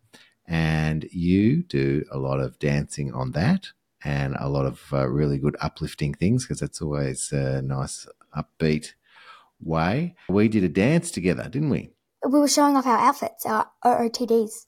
And 0.47 1.07
you 1.11 1.61
do 1.61 2.05
a 2.11 2.17
lot 2.17 2.39
of 2.39 2.57
dancing 2.57 3.13
on 3.13 3.33
that 3.33 3.67
and 4.03 4.35
a 4.39 4.49
lot 4.49 4.65
of 4.65 4.81
uh, 4.91 5.07
really 5.07 5.37
good 5.37 5.57
uplifting 5.61 6.15
things 6.15 6.43
because 6.43 6.59
that's 6.59 6.81
always 6.81 7.31
a 7.31 7.61
nice 7.61 8.07
upbeat 8.35 8.93
way. 9.61 10.15
We 10.29 10.47
did 10.47 10.63
a 10.63 10.69
dance 10.69 11.11
together, 11.11 11.43
didn't 11.49 11.69
we? 11.69 11.91
We 12.27 12.39
were 12.39 12.47
showing 12.47 12.75
off 12.75 12.85
our 12.85 12.97
outfits, 12.97 13.45
our 13.45 13.67
OOTDs. 13.85 14.65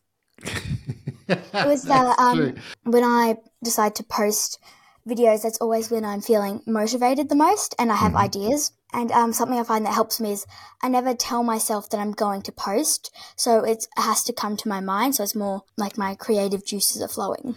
it 1.28 1.68
was 1.68 1.84
the, 1.84 2.16
um, 2.18 2.56
when 2.84 3.04
I 3.04 3.36
decide 3.64 3.96
to 3.96 4.04
post 4.04 4.60
videos, 5.08 5.44
that's 5.44 5.58
always 5.60 5.90
when 5.90 6.06
I'm 6.06 6.22
feeling 6.22 6.62
motivated 6.66 7.30
the 7.30 7.36
most 7.36 7.76
and 7.80 7.92
I 7.92 7.96
have 7.96 8.14
mm-hmm. 8.14 8.22
ideas. 8.22 8.72
And 8.92 9.12
um, 9.12 9.34
something 9.34 9.60
I 9.60 9.64
find 9.64 9.86
that 9.86 9.94
helps 9.94 10.20
me 10.20 10.32
is 10.32 10.48
I 10.82 10.90
never 10.90 11.14
tell 11.14 11.44
myself 11.44 11.90
that 11.90 12.00
I'm 12.00 12.12
going 12.12 12.42
to 12.44 12.52
post. 12.52 13.14
So 13.36 13.64
it 13.64 13.88
has 13.98 14.24
to 14.24 14.34
come 14.34 14.58
to 14.58 14.68
my 14.68 14.80
mind. 14.80 15.16
So 15.16 15.24
it's 15.24 15.36
more 15.36 15.64
like 15.78 15.98
my 15.98 16.16
creative 16.16 16.66
juices 16.66 17.02
are 17.02 17.08
flowing. 17.08 17.56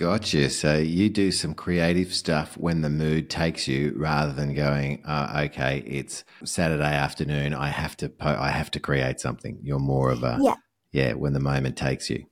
Gotcha. 0.00 0.48
So 0.48 0.78
you 0.78 1.10
do 1.10 1.30
some 1.30 1.52
creative 1.52 2.14
stuff 2.14 2.56
when 2.56 2.80
the 2.80 2.88
mood 2.88 3.28
takes 3.28 3.68
you, 3.68 3.92
rather 3.94 4.32
than 4.32 4.54
going, 4.54 5.04
uh, 5.04 5.44
"Okay, 5.50 5.84
it's 5.86 6.24
Saturday 6.42 6.94
afternoon. 6.94 7.52
I 7.52 7.68
have 7.68 7.98
to. 7.98 8.08
Po- 8.08 8.38
I 8.40 8.48
have 8.48 8.70
to 8.70 8.80
create 8.80 9.20
something." 9.20 9.58
You're 9.62 9.78
more 9.78 10.10
of 10.10 10.22
a 10.22 10.38
yeah, 10.40 10.54
yeah. 10.90 11.12
When 11.12 11.34
the 11.34 11.40
moment 11.40 11.76
takes 11.76 12.08
you. 12.08 12.24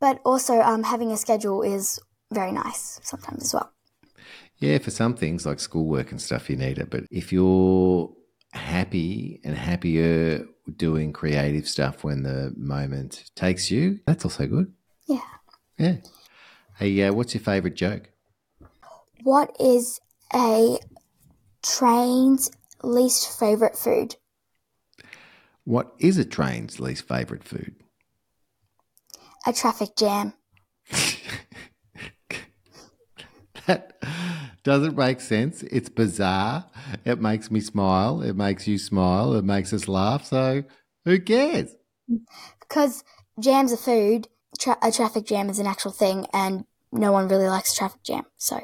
But 0.00 0.22
also, 0.24 0.62
um, 0.62 0.84
having 0.84 1.12
a 1.12 1.18
schedule 1.18 1.60
is 1.60 2.00
very 2.32 2.50
nice 2.50 2.98
sometimes 3.02 3.42
as 3.44 3.52
well. 3.52 3.70
Yeah, 4.56 4.78
for 4.78 4.90
some 4.90 5.14
things 5.14 5.44
like 5.44 5.60
schoolwork 5.60 6.12
and 6.12 6.22
stuff, 6.22 6.48
you 6.48 6.56
need 6.56 6.78
it. 6.78 6.88
But 6.88 7.04
if 7.10 7.30
you're 7.30 8.10
happy 8.54 9.42
and 9.44 9.54
happier 9.54 10.46
doing 10.74 11.12
creative 11.12 11.68
stuff 11.68 12.04
when 12.04 12.22
the 12.22 12.54
moment 12.56 13.32
takes 13.34 13.70
you, 13.70 14.00
that's 14.06 14.24
also 14.24 14.46
good. 14.46 14.72
Yeah. 15.06 15.20
Yeah. 15.76 15.96
Hey, 16.78 17.02
uh, 17.02 17.12
what's 17.14 17.32
your 17.32 17.42
favourite 17.42 17.74
joke? 17.74 18.10
What 19.22 19.56
is 19.58 19.98
a 20.34 20.78
train's 21.62 22.50
least 22.82 23.38
favourite 23.38 23.76
food? 23.76 24.16
What 25.64 25.94
is 25.98 26.18
a 26.18 26.24
train's 26.24 26.78
least 26.78 27.08
favourite 27.08 27.44
food? 27.44 27.76
A 29.46 29.54
traffic 29.54 29.96
jam. 29.96 30.34
that 33.66 34.02
doesn't 34.62 34.98
make 34.98 35.20
sense. 35.22 35.62
It's 35.62 35.88
bizarre. 35.88 36.66
It 37.06 37.22
makes 37.22 37.50
me 37.50 37.60
smile. 37.60 38.20
It 38.20 38.36
makes 38.36 38.68
you 38.68 38.76
smile. 38.76 39.32
It 39.34 39.46
makes 39.46 39.72
us 39.72 39.88
laugh. 39.88 40.26
So 40.26 40.64
who 41.06 41.20
cares? 41.20 41.74
Because 42.60 43.02
jams 43.40 43.72
are 43.72 43.78
food 43.78 44.28
tra- 44.58 44.78
a 44.82 44.90
traffic 44.92 45.26
jam 45.26 45.48
is 45.50 45.58
an 45.58 45.66
actual 45.66 45.92
thing, 45.92 46.26
and 46.32 46.64
no 46.92 47.12
one 47.12 47.28
really 47.28 47.48
likes 47.48 47.72
a 47.72 47.76
traffic 47.76 48.02
jam. 48.02 48.24
So. 48.36 48.60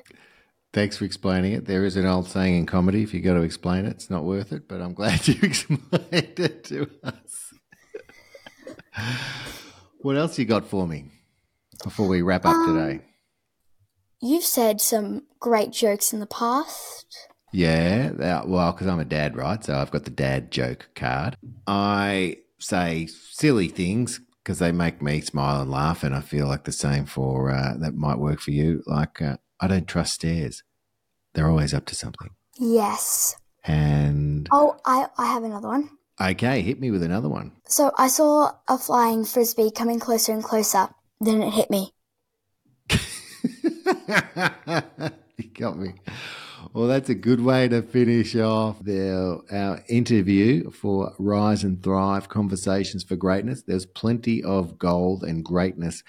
Thanks 0.73 0.97
for 0.97 1.05
explaining 1.05 1.53
it. 1.53 1.67
There 1.67 1.85
is 1.85 1.97
an 1.97 2.07
old 2.07 2.29
saying 2.29 2.57
in 2.57 2.67
comedy: 2.67 3.03
if 3.03 3.13
you've 3.13 3.25
got 3.25 3.35
to 3.35 3.43
explain 3.43 3.85
it, 3.85 3.91
it's 3.91 4.11
not 4.11 4.25
worth 4.25 4.53
it. 4.53 4.69
But 4.69 4.81
I'm 4.81 4.95
glad 4.95 5.27
you 5.29 5.39
explained 5.43 5.81
it 6.41 6.65
to 6.65 6.89
us. 7.05 7.53
what 10.01 10.17
else 10.17 10.39
you 10.39 10.45
got 10.45 10.67
for 10.67 10.87
me 10.87 11.07
before 11.85 12.09
we 12.09 12.23
wrap 12.23 12.47
up 12.47 12.55
um, 12.55 12.75
today? 12.75 13.05
You've 14.21 14.45
said 14.45 14.81
some 14.81 15.25
great 15.41 15.73
jokes 15.73 16.13
in 16.13 16.21
the 16.21 16.27
past. 16.27 17.29
Yeah, 17.53 18.11
that- 18.15 18.49
well, 18.49 18.73
because 18.73 18.87
I'm 18.87 19.01
a 19.01 19.05
dad, 19.05 19.37
right? 19.37 19.63
So 19.63 19.75
I've 19.75 19.91
got 19.91 20.05
the 20.05 20.11
dad 20.11 20.51
joke 20.51 20.89
card. 20.95 21.37
I 21.67 22.39
say 22.59 23.07
silly 23.07 23.69
things 23.69 24.21
because 24.43 24.59
they 24.59 24.73
make 24.73 25.01
me 25.03 25.21
smile 25.21 25.63
and 25.63 25.71
laugh, 25.71 26.03
and 26.03 26.15
I 26.15 26.21
feel 26.21 26.47
like 26.47 26.65
the 26.65 26.73
same 26.73 27.05
for 27.07 27.51
uh, 27.51 27.75
that 27.79 27.95
might 27.95 28.19
work 28.19 28.41
for 28.41 28.51
you. 28.51 28.83
Like 28.87 29.21
uh, 29.23 29.37
I 29.61 29.69
don't 29.69 29.87
trust 29.89 30.15
stairs; 30.15 30.63
they're 31.35 31.49
always 31.49 31.73
up 31.75 31.87
to 31.87 31.95
something. 31.95 32.31
Yes. 32.59 33.37
And 33.65 34.49
Oh, 34.53 34.77
I, 34.85 35.07
I 35.17 35.27
have 35.27 35.45
another 35.45 35.69
one. 35.69 35.91
okay, 36.21 36.63
hit 36.63 36.81
me 36.81 36.91
with 36.91 37.03
another 37.03 37.29
one. 37.29 37.53
So 37.69 37.93
I 37.97 38.09
saw 38.09 38.51
a 38.69 38.77
flying 38.77 39.25
frisbee 39.25 39.71
coming 39.71 40.01
closer 40.01 40.33
and 40.33 40.43
closer. 40.43 40.89
Then 41.21 41.43
it 41.43 41.53
hit 41.53 41.71
me. 41.71 41.93
you 45.39 45.51
got 45.55 45.79
me. 45.79 45.95
Well, 46.75 46.87
that's 46.87 47.11
a 47.11 47.15
good 47.15 47.45
way 47.45 47.69
to 47.69 47.83
finish 47.83 48.35
off 48.35 48.83
the, 48.83 49.43
our 49.51 49.85
interview 49.89 50.71
for 50.71 51.15
Rise 51.19 51.65
and 51.65 51.83
Thrive 51.83 52.31
Conversations 52.31 53.05
for 53.05 53.15
Greatness. 53.15 53.63
There's 53.63 53.85
plenty 53.85 54.43
of 54.43 54.79
gold 54.79 55.23
and 55.23 55.45
greatness 55.45 56.03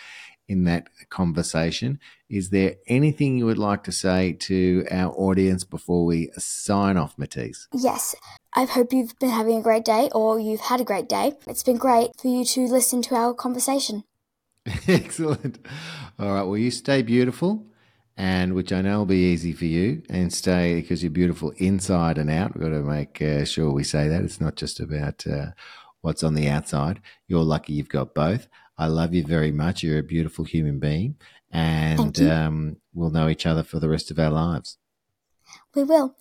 in 0.48 0.64
that 0.64 0.88
conversation. 1.10 2.00
Is 2.30 2.50
there 2.50 2.76
anything 2.88 3.38
you 3.38 3.46
would 3.46 3.58
like 3.58 3.84
to 3.84 3.92
say 3.92 4.34
to 4.34 4.86
our 4.90 5.14
audience 5.14 5.66
before 5.66 6.06
we 6.06 6.30
sign 6.38 6.96
off, 6.96 7.18
Matisse? 7.18 7.68
Yes. 7.74 8.16
I 8.54 8.64
hope 8.64 8.94
you've 8.94 9.20
been 9.20 9.32
having 9.32 9.58
a 9.58 9.62
great 9.62 9.84
day 9.84 10.10
or 10.16 10.40
you've 10.40 10.62
had 10.62 10.80
a 10.80 10.86
great 10.86 11.10
day. 11.10 11.34
It's 11.46 11.64
been 11.64 11.78
great 11.78 12.12
for 12.18 12.30
you 12.30 12.46
to 12.46 12.62
listen 12.68 13.02
to 13.04 13.16
our 13.16 13.34
conversation. 13.34 14.06
Excellent. 14.88 15.60
All 16.18 16.34
right. 16.34 16.44
Well, 16.44 16.58
you 16.58 16.72
stay 16.72 17.02
beautiful, 17.02 17.66
and 18.18 18.54
which 18.54 18.72
I 18.72 18.82
know 18.82 19.00
will 19.00 19.06
be 19.06 19.32
easy 19.32 19.54
for 19.54 19.66
you, 19.66 20.04
and 20.10 20.32
stay 20.32 20.76
because 20.76 21.04
you're 21.04 21.12
beautiful 21.12 21.52
inside 21.58 22.18
and 22.18 22.30
out. 22.30 22.54
We've 22.54 22.64
got 22.64 22.70
to 22.70 22.84
make 22.84 23.22
uh, 23.22 23.46
sure 23.46 23.72
we 23.72 23.84
say 23.84 24.08
that. 24.08 24.22
It's 24.24 24.42
not 24.42 24.56
just 24.56 24.80
about 24.80 25.26
uh, 25.26 25.48
what's 26.02 26.24
on 26.24 26.36
the 26.36 26.50
outside. 26.50 27.02
You're 27.28 27.44
lucky 27.44 27.74
you've 27.74 27.90
got 27.90 28.14
both. 28.14 28.48
I 28.78 28.88
love 28.88 29.14
you 29.14 29.24
very 29.24 29.52
much. 29.52 29.84
You're 29.84 30.00
a 30.00 30.04
beautiful 30.04 30.46
human 30.46 30.80
being, 30.80 31.16
and 31.52 32.20
um, 32.22 32.78
we'll 32.94 33.12
know 33.12 33.30
each 33.30 33.46
other 33.46 33.64
for 33.64 33.80
the 33.80 33.90
rest 33.90 34.12
of 34.12 34.20
our 34.20 34.32
lives. 34.32 34.78
We 35.76 35.84
will. 35.84 36.16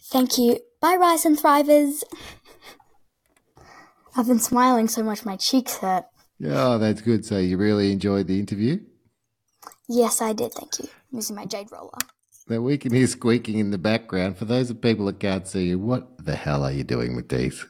Thank 0.00 0.38
you. 0.38 0.60
Bye, 0.80 0.96
Rise 0.96 1.24
and 1.24 1.38
Thrivers. 1.38 2.02
I've 4.16 4.26
been 4.26 4.38
smiling 4.38 4.86
so 4.86 5.02
much 5.02 5.24
my 5.24 5.36
cheeks 5.36 5.78
hurt. 5.78 6.04
Oh, 6.44 6.78
that's 6.78 7.00
good. 7.00 7.24
So 7.24 7.38
you 7.38 7.56
really 7.56 7.90
enjoyed 7.90 8.26
the 8.26 8.38
interview? 8.38 8.80
Yes, 9.88 10.22
I 10.22 10.32
did. 10.32 10.52
Thank 10.52 10.78
you. 10.78 10.88
I'm 11.12 11.18
using 11.18 11.36
my 11.36 11.46
jade 11.46 11.68
roller. 11.70 11.98
Now 12.48 12.60
we 12.60 12.76
can 12.76 12.92
hear 12.92 13.06
squeaking 13.06 13.58
in 13.58 13.70
the 13.70 13.78
background. 13.78 14.36
For 14.36 14.44
those 14.44 14.70
of 14.70 14.80
people 14.80 15.06
that 15.06 15.20
can't 15.20 15.46
see 15.46 15.68
you, 15.68 15.78
what 15.78 16.24
the 16.24 16.36
hell 16.36 16.64
are 16.64 16.72
you 16.72 16.84
doing 16.84 17.16
with 17.16 17.28
these? 17.28 17.64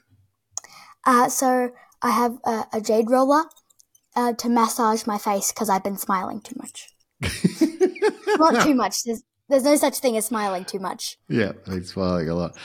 Uh, 1.07 1.29
so 1.29 1.71
I 2.03 2.11
have 2.11 2.39
a, 2.45 2.65
a 2.73 2.81
jade 2.81 3.11
roller 3.11 3.45
uh, 4.17 4.33
to 4.35 4.49
massage 4.49 5.07
my 5.07 5.19
face 5.19 5.53
because 5.53 5.69
I've 5.69 5.85
been 5.85 5.99
smiling 5.99 6.41
too 6.41 6.57
much. 6.57 6.89
Not 8.39 8.65
too 8.65 8.75
much. 8.75 9.05
There's, 9.05 9.23
there's 9.49 9.65
no 9.65 9.77
such 9.77 9.99
thing 9.99 10.17
as 10.17 10.27
smiling 10.27 10.65
too 10.65 10.79
much. 10.79 11.19
Yeah, 11.29 11.53
he's 11.67 11.93
smiling 11.93 12.29
a 12.29 12.35
lot. 12.35 12.57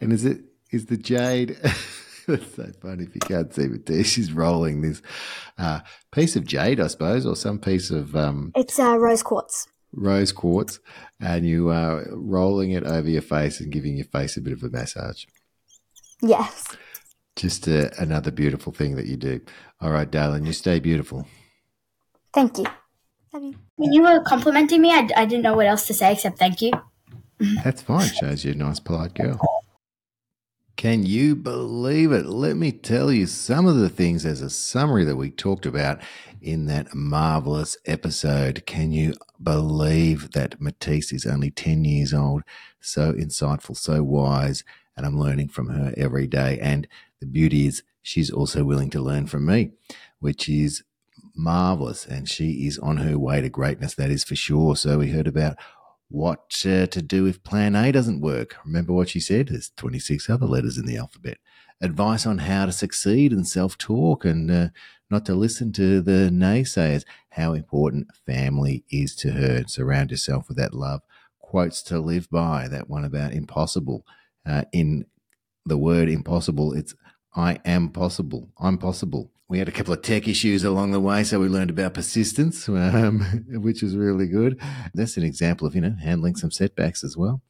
And 0.00 0.12
is 0.12 0.24
it 0.24 0.42
is 0.70 0.86
the 0.86 0.96
jade? 0.96 1.56
That's 2.28 2.54
so 2.56 2.70
funny 2.82 3.04
if 3.04 3.14
you 3.14 3.20
can't 3.20 3.52
see, 3.54 3.68
but 3.68 3.86
there 3.86 4.02
she's 4.04 4.32
rolling 4.32 4.82
this 4.82 5.00
uh, 5.58 5.80
piece 6.12 6.34
of 6.36 6.44
jade, 6.44 6.80
I 6.80 6.88
suppose, 6.88 7.24
or 7.26 7.36
some 7.36 7.58
piece 7.58 7.90
of 7.90 8.16
um, 8.16 8.52
It's 8.54 8.78
uh, 8.78 8.98
rose 8.98 9.22
quartz. 9.22 9.68
rose 9.92 10.32
quartz, 10.32 10.80
and 11.20 11.46
you 11.46 11.70
are 11.70 12.04
rolling 12.10 12.72
it 12.72 12.84
over 12.84 13.08
your 13.08 13.22
face 13.22 13.60
and 13.60 13.70
giving 13.72 13.96
your 13.96 14.06
face 14.06 14.36
a 14.36 14.40
bit 14.40 14.52
of 14.52 14.62
a 14.62 14.70
massage. 14.70 15.24
Yes. 16.22 16.64
Just 17.36 17.68
uh, 17.68 17.90
another 17.98 18.30
beautiful 18.30 18.72
thing 18.72 18.96
that 18.96 19.06
you 19.06 19.16
do. 19.16 19.40
All 19.80 19.90
right, 19.90 20.10
darling, 20.10 20.46
you 20.46 20.52
stay 20.52 20.80
beautiful. 20.80 21.26
Thank 22.32 22.58
you. 22.58 22.64
You. 23.34 23.54
When 23.76 23.92
you 23.92 24.02
were 24.02 24.22
complimenting 24.24 24.80
me, 24.80 24.90
I, 24.90 25.06
I 25.14 25.26
didn't 25.26 25.42
know 25.42 25.54
what 25.54 25.66
else 25.66 25.86
to 25.88 25.94
say 25.94 26.12
except 26.12 26.38
thank 26.38 26.62
you. 26.62 26.72
That's 27.62 27.82
fine. 27.82 28.08
Shows 28.08 28.44
you're 28.46 28.54
a 28.54 28.56
nice, 28.56 28.80
polite 28.80 29.12
girl. 29.12 29.38
Can 30.86 31.04
you 31.04 31.34
believe 31.34 32.12
it? 32.12 32.26
Let 32.26 32.56
me 32.56 32.70
tell 32.70 33.10
you 33.10 33.26
some 33.26 33.66
of 33.66 33.74
the 33.74 33.88
things 33.88 34.24
as 34.24 34.40
a 34.40 34.48
summary 34.48 35.02
that 35.02 35.16
we 35.16 35.32
talked 35.32 35.66
about 35.66 35.98
in 36.40 36.66
that 36.66 36.94
marvelous 36.94 37.76
episode. 37.86 38.64
Can 38.66 38.92
you 38.92 39.14
believe 39.42 40.30
that 40.30 40.60
Matisse 40.60 41.12
is 41.12 41.26
only 41.26 41.50
10 41.50 41.84
years 41.84 42.14
old? 42.14 42.44
So 42.80 43.12
insightful, 43.12 43.76
so 43.76 44.04
wise, 44.04 44.62
and 44.96 45.04
I'm 45.04 45.18
learning 45.18 45.48
from 45.48 45.70
her 45.70 45.92
every 45.96 46.28
day. 46.28 46.56
And 46.62 46.86
the 47.18 47.26
beauty 47.26 47.66
is 47.66 47.82
she's 48.00 48.30
also 48.30 48.62
willing 48.62 48.90
to 48.90 49.00
learn 49.00 49.26
from 49.26 49.44
me, 49.44 49.72
which 50.20 50.48
is 50.48 50.84
marvelous. 51.34 52.06
And 52.06 52.28
she 52.28 52.64
is 52.64 52.78
on 52.78 52.98
her 52.98 53.18
way 53.18 53.40
to 53.40 53.48
greatness, 53.48 53.96
that 53.96 54.10
is 54.10 54.22
for 54.22 54.36
sure. 54.36 54.76
So 54.76 54.98
we 54.98 55.10
heard 55.10 55.26
about 55.26 55.56
what 56.08 56.62
uh, 56.64 56.86
to 56.86 57.02
do 57.02 57.26
if 57.26 57.42
plan 57.42 57.74
A 57.74 57.92
doesn't 57.92 58.20
work. 58.20 58.56
Remember 58.64 58.92
what 58.92 59.08
she 59.08 59.20
said? 59.20 59.48
There's 59.48 59.70
26 59.76 60.30
other 60.30 60.46
letters 60.46 60.78
in 60.78 60.86
the 60.86 60.96
alphabet. 60.96 61.38
Advice 61.80 62.26
on 62.26 62.38
how 62.38 62.66
to 62.66 62.72
succeed 62.72 63.32
and 63.32 63.46
self 63.46 63.76
talk 63.76 64.24
and 64.24 64.50
uh, 64.50 64.68
not 65.10 65.26
to 65.26 65.34
listen 65.34 65.72
to 65.72 66.00
the 66.00 66.30
naysayers. 66.32 67.04
How 67.30 67.52
important 67.52 68.08
family 68.24 68.84
is 68.90 69.14
to 69.16 69.32
her. 69.32 69.64
Surround 69.66 70.10
yourself 70.10 70.48
with 70.48 70.56
that 70.56 70.74
love. 70.74 71.02
Quotes 71.38 71.82
to 71.82 71.98
live 72.00 72.30
by. 72.30 72.68
That 72.68 72.88
one 72.88 73.04
about 73.04 73.32
impossible. 73.32 74.06
Uh, 74.46 74.62
in 74.72 75.06
the 75.66 75.76
word 75.76 76.08
impossible, 76.08 76.72
it's 76.72 76.94
I 77.34 77.58
am 77.64 77.90
possible. 77.90 78.48
I'm 78.58 78.78
possible. 78.78 79.30
We 79.48 79.60
had 79.60 79.68
a 79.68 79.72
couple 79.72 79.94
of 79.94 80.02
tech 80.02 80.26
issues 80.26 80.64
along 80.64 80.90
the 80.90 81.00
way, 81.00 81.22
so 81.22 81.38
we 81.38 81.48
learned 81.48 81.70
about 81.70 81.94
persistence, 81.94 82.68
um, 82.68 83.20
which 83.48 83.80
was 83.80 83.96
really 83.96 84.26
good. 84.26 84.60
That's 84.92 85.16
an 85.16 85.22
example 85.22 85.66
of 85.66 85.74
you 85.74 85.80
know 85.80 85.94
handling 86.02 86.36
some 86.36 86.50
setbacks 86.50 87.04
as 87.04 87.16
well. 87.16 87.42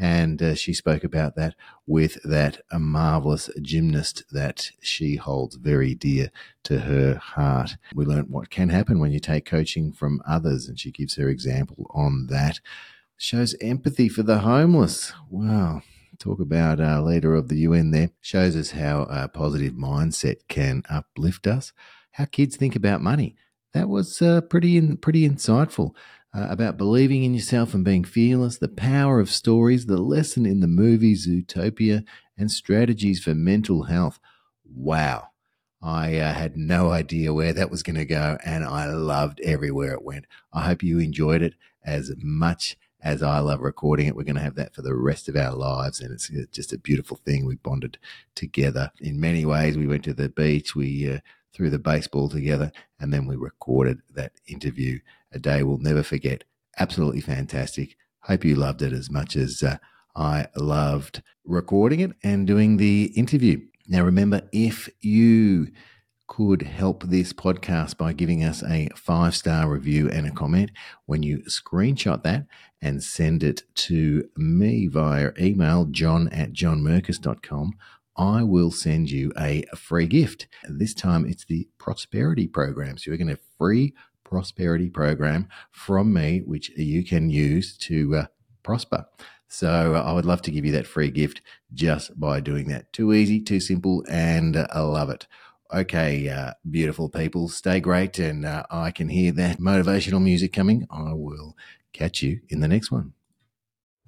And 0.00 0.40
uh, 0.40 0.54
she 0.54 0.74
spoke 0.74 1.02
about 1.02 1.34
that 1.34 1.56
with 1.84 2.22
that 2.22 2.60
marvelous 2.72 3.50
gymnast 3.60 4.22
that 4.30 4.70
she 4.80 5.16
holds 5.16 5.56
very 5.56 5.94
dear 5.94 6.30
to 6.64 6.80
her 6.80 7.16
heart. 7.16 7.76
We 7.94 8.04
learned 8.04 8.28
what 8.28 8.50
can 8.50 8.68
happen 8.68 9.00
when 9.00 9.10
you 9.10 9.18
take 9.18 9.44
coaching 9.44 9.92
from 9.92 10.22
others, 10.28 10.68
and 10.68 10.78
she 10.78 10.92
gives 10.92 11.16
her 11.16 11.28
example 11.28 11.90
on 11.94 12.26
that. 12.28 12.60
Shows 13.16 13.56
empathy 13.60 14.08
for 14.08 14.22
the 14.22 14.40
homeless. 14.40 15.12
Wow 15.28 15.82
talk 16.18 16.40
about 16.40 16.80
uh, 16.80 17.00
leader 17.02 17.34
of 17.34 17.48
the 17.48 17.58
UN 17.58 17.90
there 17.90 18.10
shows 18.20 18.56
us 18.56 18.72
how 18.72 19.02
a 19.02 19.28
positive 19.28 19.74
mindset 19.74 20.36
can 20.48 20.82
uplift 20.90 21.46
us. 21.46 21.72
How 22.12 22.24
kids 22.24 22.56
think 22.56 22.74
about 22.74 23.00
money. 23.00 23.36
That 23.74 23.88
was 23.88 24.20
uh, 24.20 24.40
pretty 24.40 24.76
in, 24.76 24.96
pretty 24.96 25.28
insightful 25.28 25.92
uh, 26.34 26.46
about 26.50 26.76
believing 26.76 27.24
in 27.24 27.34
yourself 27.34 27.74
and 27.74 27.84
being 27.84 28.04
fearless. 28.04 28.58
The 28.58 28.68
power 28.68 29.20
of 29.20 29.30
stories. 29.30 29.86
The 29.86 29.98
lesson 29.98 30.46
in 30.46 30.60
the 30.60 30.66
movie 30.66 31.14
Zootopia 31.14 32.04
and 32.36 32.50
strategies 32.50 33.22
for 33.22 33.34
mental 33.34 33.84
health. 33.84 34.18
Wow. 34.64 35.28
I 35.80 36.16
uh, 36.18 36.32
had 36.32 36.56
no 36.56 36.90
idea 36.90 37.32
where 37.32 37.52
that 37.52 37.70
was 37.70 37.84
going 37.84 37.96
to 37.96 38.04
go, 38.04 38.36
and 38.44 38.64
I 38.64 38.86
loved 38.86 39.40
everywhere 39.42 39.92
it 39.92 40.02
went. 40.02 40.24
I 40.52 40.62
hope 40.62 40.82
you 40.82 40.98
enjoyed 40.98 41.40
it 41.40 41.54
as 41.84 42.12
much 42.18 42.76
as 43.02 43.22
I 43.22 43.38
love 43.38 43.60
recording 43.60 44.06
it. 44.06 44.16
We're 44.16 44.24
going 44.24 44.36
to 44.36 44.42
have 44.42 44.56
that 44.56 44.74
for 44.74 44.82
the 44.82 44.94
rest 44.94 45.28
of 45.28 45.36
our 45.36 45.54
lives. 45.54 46.00
And 46.00 46.12
it's 46.12 46.30
just 46.52 46.72
a 46.72 46.78
beautiful 46.78 47.16
thing. 47.16 47.46
We 47.46 47.56
bonded 47.56 47.98
together 48.34 48.90
in 49.00 49.20
many 49.20 49.44
ways. 49.44 49.76
We 49.76 49.86
went 49.86 50.04
to 50.04 50.14
the 50.14 50.28
beach, 50.28 50.74
we 50.74 51.10
uh, 51.10 51.18
threw 51.52 51.70
the 51.70 51.78
baseball 51.78 52.28
together, 52.28 52.72
and 53.00 53.12
then 53.12 53.26
we 53.26 53.36
recorded 53.36 54.00
that 54.14 54.32
interview. 54.46 54.98
A 55.32 55.38
day 55.38 55.62
we'll 55.62 55.78
never 55.78 56.02
forget. 56.02 56.44
Absolutely 56.78 57.20
fantastic. 57.20 57.96
Hope 58.20 58.44
you 58.44 58.56
loved 58.56 58.82
it 58.82 58.92
as 58.92 59.10
much 59.10 59.36
as 59.36 59.62
uh, 59.62 59.78
I 60.16 60.48
loved 60.56 61.22
recording 61.44 62.00
it 62.00 62.12
and 62.22 62.46
doing 62.46 62.76
the 62.76 63.12
interview. 63.16 63.60
Now, 63.86 64.04
remember, 64.04 64.42
if 64.52 64.88
you 65.00 65.68
could 66.38 66.62
help 66.62 67.02
this 67.02 67.32
podcast 67.32 67.96
by 67.96 68.12
giving 68.12 68.44
us 68.44 68.62
a 68.62 68.88
five 68.94 69.34
star 69.34 69.68
review 69.68 70.08
and 70.08 70.24
a 70.24 70.30
comment. 70.30 70.70
When 71.06 71.24
you 71.24 71.38
screenshot 71.48 72.22
that 72.22 72.46
and 72.80 73.02
send 73.02 73.42
it 73.42 73.64
to 73.74 74.28
me 74.36 74.86
via 74.86 75.32
email, 75.40 75.86
john 75.86 76.28
at 76.28 76.52
johnmerkus.com, 76.52 77.72
I 78.16 78.44
will 78.44 78.70
send 78.70 79.10
you 79.10 79.32
a 79.36 79.64
free 79.74 80.06
gift. 80.06 80.46
This 80.68 80.94
time 80.94 81.26
it's 81.26 81.44
the 81.44 81.66
Prosperity 81.76 82.46
Program. 82.46 82.98
So 82.98 83.10
you're 83.10 83.18
going 83.18 83.34
to 83.34 83.42
free 83.58 83.94
prosperity 84.22 84.90
program 84.90 85.48
from 85.72 86.12
me, 86.12 86.42
which 86.46 86.68
you 86.76 87.04
can 87.04 87.30
use 87.30 87.76
to 87.78 88.14
uh, 88.14 88.26
prosper. 88.62 89.06
So 89.48 89.94
I 89.94 90.12
would 90.12 90.26
love 90.26 90.42
to 90.42 90.52
give 90.52 90.64
you 90.64 90.72
that 90.72 90.86
free 90.86 91.10
gift 91.10 91.40
just 91.74 92.20
by 92.20 92.38
doing 92.38 92.68
that. 92.68 92.92
Too 92.92 93.12
easy, 93.12 93.40
too 93.40 93.58
simple, 93.58 94.04
and 94.08 94.54
uh, 94.56 94.68
I 94.70 94.80
love 94.80 95.10
it. 95.10 95.26
Okay, 95.72 96.28
uh, 96.30 96.52
beautiful 96.70 97.10
people, 97.10 97.48
stay 97.48 97.78
great. 97.78 98.18
And 98.18 98.46
uh, 98.46 98.64
I 98.70 98.90
can 98.90 99.08
hear 99.08 99.32
that 99.32 99.58
motivational 99.58 100.22
music 100.22 100.52
coming. 100.52 100.86
I 100.90 101.12
will 101.12 101.56
catch 101.92 102.22
you 102.22 102.40
in 102.48 102.60
the 102.60 102.68
next 102.68 102.90
one. 102.90 103.12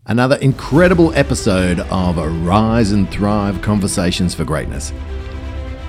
Another 0.07 0.37
incredible 0.37 1.13
episode 1.15 1.81
of 1.81 2.17
Rise 2.47 2.93
and 2.93 3.11
Thrive 3.11 3.61
Conversations 3.61 4.35
for 4.35 4.45
Greatness. 4.45 4.93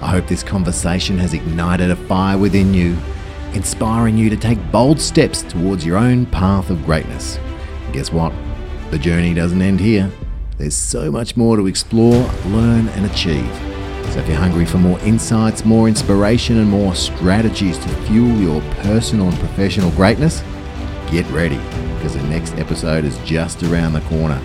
I 0.02 0.08
hope 0.08 0.28
this 0.28 0.44
conversation 0.44 1.18
has 1.20 1.34
ignited 1.34 1.90
a 1.92 1.96
fire 1.96 2.38
within 2.38 2.74
you, 2.74 2.98
inspiring 3.54 4.18
you 4.18 4.30
to 4.30 4.36
take 4.36 4.72
bold 4.72 5.00
steps 5.00 5.42
towards 5.44 5.86
your 5.86 5.98
own 5.98 6.26
path 6.26 6.70
of 6.70 6.84
greatness. 6.84 7.38
And 7.86 7.94
guess 7.94 8.12
what? 8.12 8.34
The 8.90 9.00
journey 9.00 9.34
doesn't 9.34 9.62
end 9.62 9.80
here. 9.80 10.12
There's 10.58 10.76
so 10.76 11.10
much 11.10 11.38
more 11.38 11.56
to 11.56 11.68
explore, 11.68 12.30
learn, 12.48 12.90
and 12.90 13.06
achieve. 13.06 13.71
So 14.12 14.20
if 14.20 14.28
you're 14.28 14.36
hungry 14.36 14.66
for 14.66 14.78
more 14.78 15.00
insights, 15.00 15.64
more 15.64 15.88
inspiration, 15.88 16.58
and 16.58 16.70
more 16.70 16.94
strategies 16.96 17.78
to 17.78 17.88
fuel 18.04 18.38
your 18.42 18.62
personal 18.82 19.30
and 19.30 19.40
professional 19.40 19.90
greatness, 19.92 20.44
get 21.10 21.26
ready 21.32 21.56
because 21.96 22.16
the 22.16 22.24
next 22.24 22.56
episode 22.56 23.06
is 23.06 23.18
just 23.20 23.64
around 23.64 23.94
the 23.94 24.02
corner. 24.02 24.42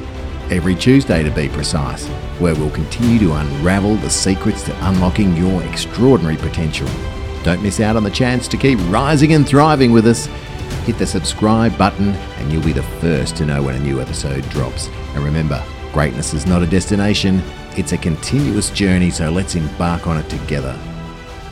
Every 0.50 0.76
Tuesday, 0.76 1.24
to 1.24 1.32
be 1.32 1.48
precise, 1.48 2.06
where 2.38 2.54
we'll 2.54 2.70
continue 2.70 3.18
to 3.18 3.32
unravel 3.32 3.96
the 3.96 4.08
secrets 4.08 4.62
to 4.66 4.86
unlocking 4.86 5.36
your 5.36 5.64
extraordinary 5.64 6.36
potential. 6.36 6.88
Don't 7.42 7.60
miss 7.60 7.80
out 7.80 7.96
on 7.96 8.04
the 8.04 8.10
chance 8.10 8.46
to 8.48 8.56
keep 8.56 8.78
rising 8.88 9.32
and 9.32 9.48
thriving 9.48 9.90
with 9.90 10.06
us. 10.06 10.26
Hit 10.84 10.96
the 10.96 11.06
subscribe 11.08 11.76
button, 11.76 12.10
and 12.10 12.52
you'll 12.52 12.62
be 12.62 12.72
the 12.72 12.84
first 13.00 13.36
to 13.38 13.44
know 13.44 13.64
when 13.64 13.74
a 13.74 13.80
new 13.80 14.00
episode 14.00 14.48
drops. 14.50 14.86
And 15.14 15.24
remember, 15.24 15.60
greatness 15.92 16.34
is 16.34 16.46
not 16.46 16.62
a 16.62 16.66
destination, 16.66 17.42
it's 17.78 17.92
a 17.92 17.98
continuous 17.98 18.70
journey, 18.70 19.10
so 19.10 19.30
let's 19.30 19.54
embark 19.54 20.06
on 20.06 20.18
it 20.18 20.28
together. 20.28 20.78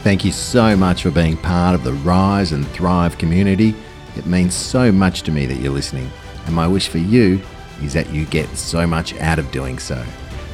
Thank 0.00 0.24
you 0.24 0.32
so 0.32 0.76
much 0.76 1.02
for 1.02 1.10
being 1.10 1.36
part 1.36 1.74
of 1.74 1.82
the 1.82 1.92
Rise 1.92 2.52
and 2.52 2.66
Thrive 2.68 3.16
community. 3.16 3.74
It 4.16 4.26
means 4.26 4.54
so 4.54 4.92
much 4.92 5.22
to 5.22 5.32
me 5.32 5.46
that 5.46 5.58
you're 5.58 5.72
listening, 5.72 6.10
and 6.46 6.54
my 6.54 6.68
wish 6.68 6.88
for 6.88 6.98
you 6.98 7.40
is 7.82 7.92
that 7.94 8.10
you 8.10 8.26
get 8.26 8.48
so 8.56 8.86
much 8.86 9.14
out 9.20 9.38
of 9.38 9.50
doing 9.50 9.78
so. 9.78 10.04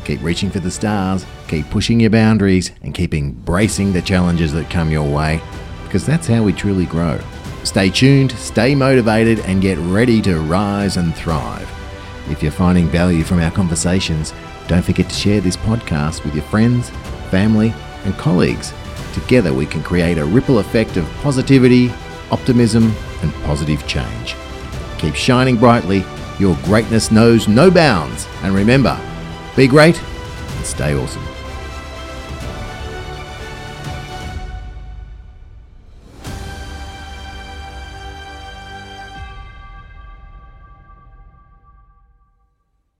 Keep 0.04 0.22
reaching 0.22 0.50
for 0.50 0.60
the 0.60 0.70
stars, 0.70 1.26
keep 1.48 1.68
pushing 1.70 2.00
your 2.00 2.10
boundaries, 2.10 2.72
and 2.82 2.94
keep 2.94 3.12
embracing 3.12 3.92
the 3.92 4.02
challenges 4.02 4.52
that 4.52 4.70
come 4.70 4.90
your 4.90 5.08
way, 5.08 5.40
because 5.84 6.06
that's 6.06 6.26
how 6.26 6.42
we 6.42 6.52
truly 6.52 6.86
grow. 6.86 7.20
Stay 7.64 7.90
tuned, 7.90 8.32
stay 8.32 8.74
motivated, 8.74 9.40
and 9.40 9.60
get 9.60 9.76
ready 9.78 10.22
to 10.22 10.40
rise 10.40 10.96
and 10.96 11.14
thrive. 11.14 11.70
If 12.28 12.42
you're 12.42 12.52
finding 12.52 12.88
value 12.88 13.24
from 13.24 13.40
our 13.40 13.50
conversations, 13.50 14.32
don't 14.70 14.84
forget 14.84 15.08
to 15.08 15.14
share 15.16 15.40
this 15.40 15.56
podcast 15.56 16.22
with 16.22 16.32
your 16.32 16.44
friends, 16.44 16.90
family, 17.28 17.74
and 18.04 18.16
colleagues. 18.16 18.72
Together, 19.12 19.52
we 19.52 19.66
can 19.66 19.82
create 19.82 20.16
a 20.16 20.24
ripple 20.24 20.60
effect 20.60 20.96
of 20.96 21.10
positivity, 21.14 21.90
optimism, 22.30 22.94
and 23.20 23.34
positive 23.42 23.84
change. 23.88 24.36
Keep 24.98 25.16
shining 25.16 25.56
brightly. 25.56 26.04
Your 26.38 26.56
greatness 26.62 27.10
knows 27.10 27.48
no 27.48 27.68
bounds. 27.68 28.28
And 28.44 28.54
remember, 28.54 28.96
be 29.56 29.66
great 29.66 30.00
and 30.00 30.64
stay 30.64 30.94
awesome. 30.94 31.39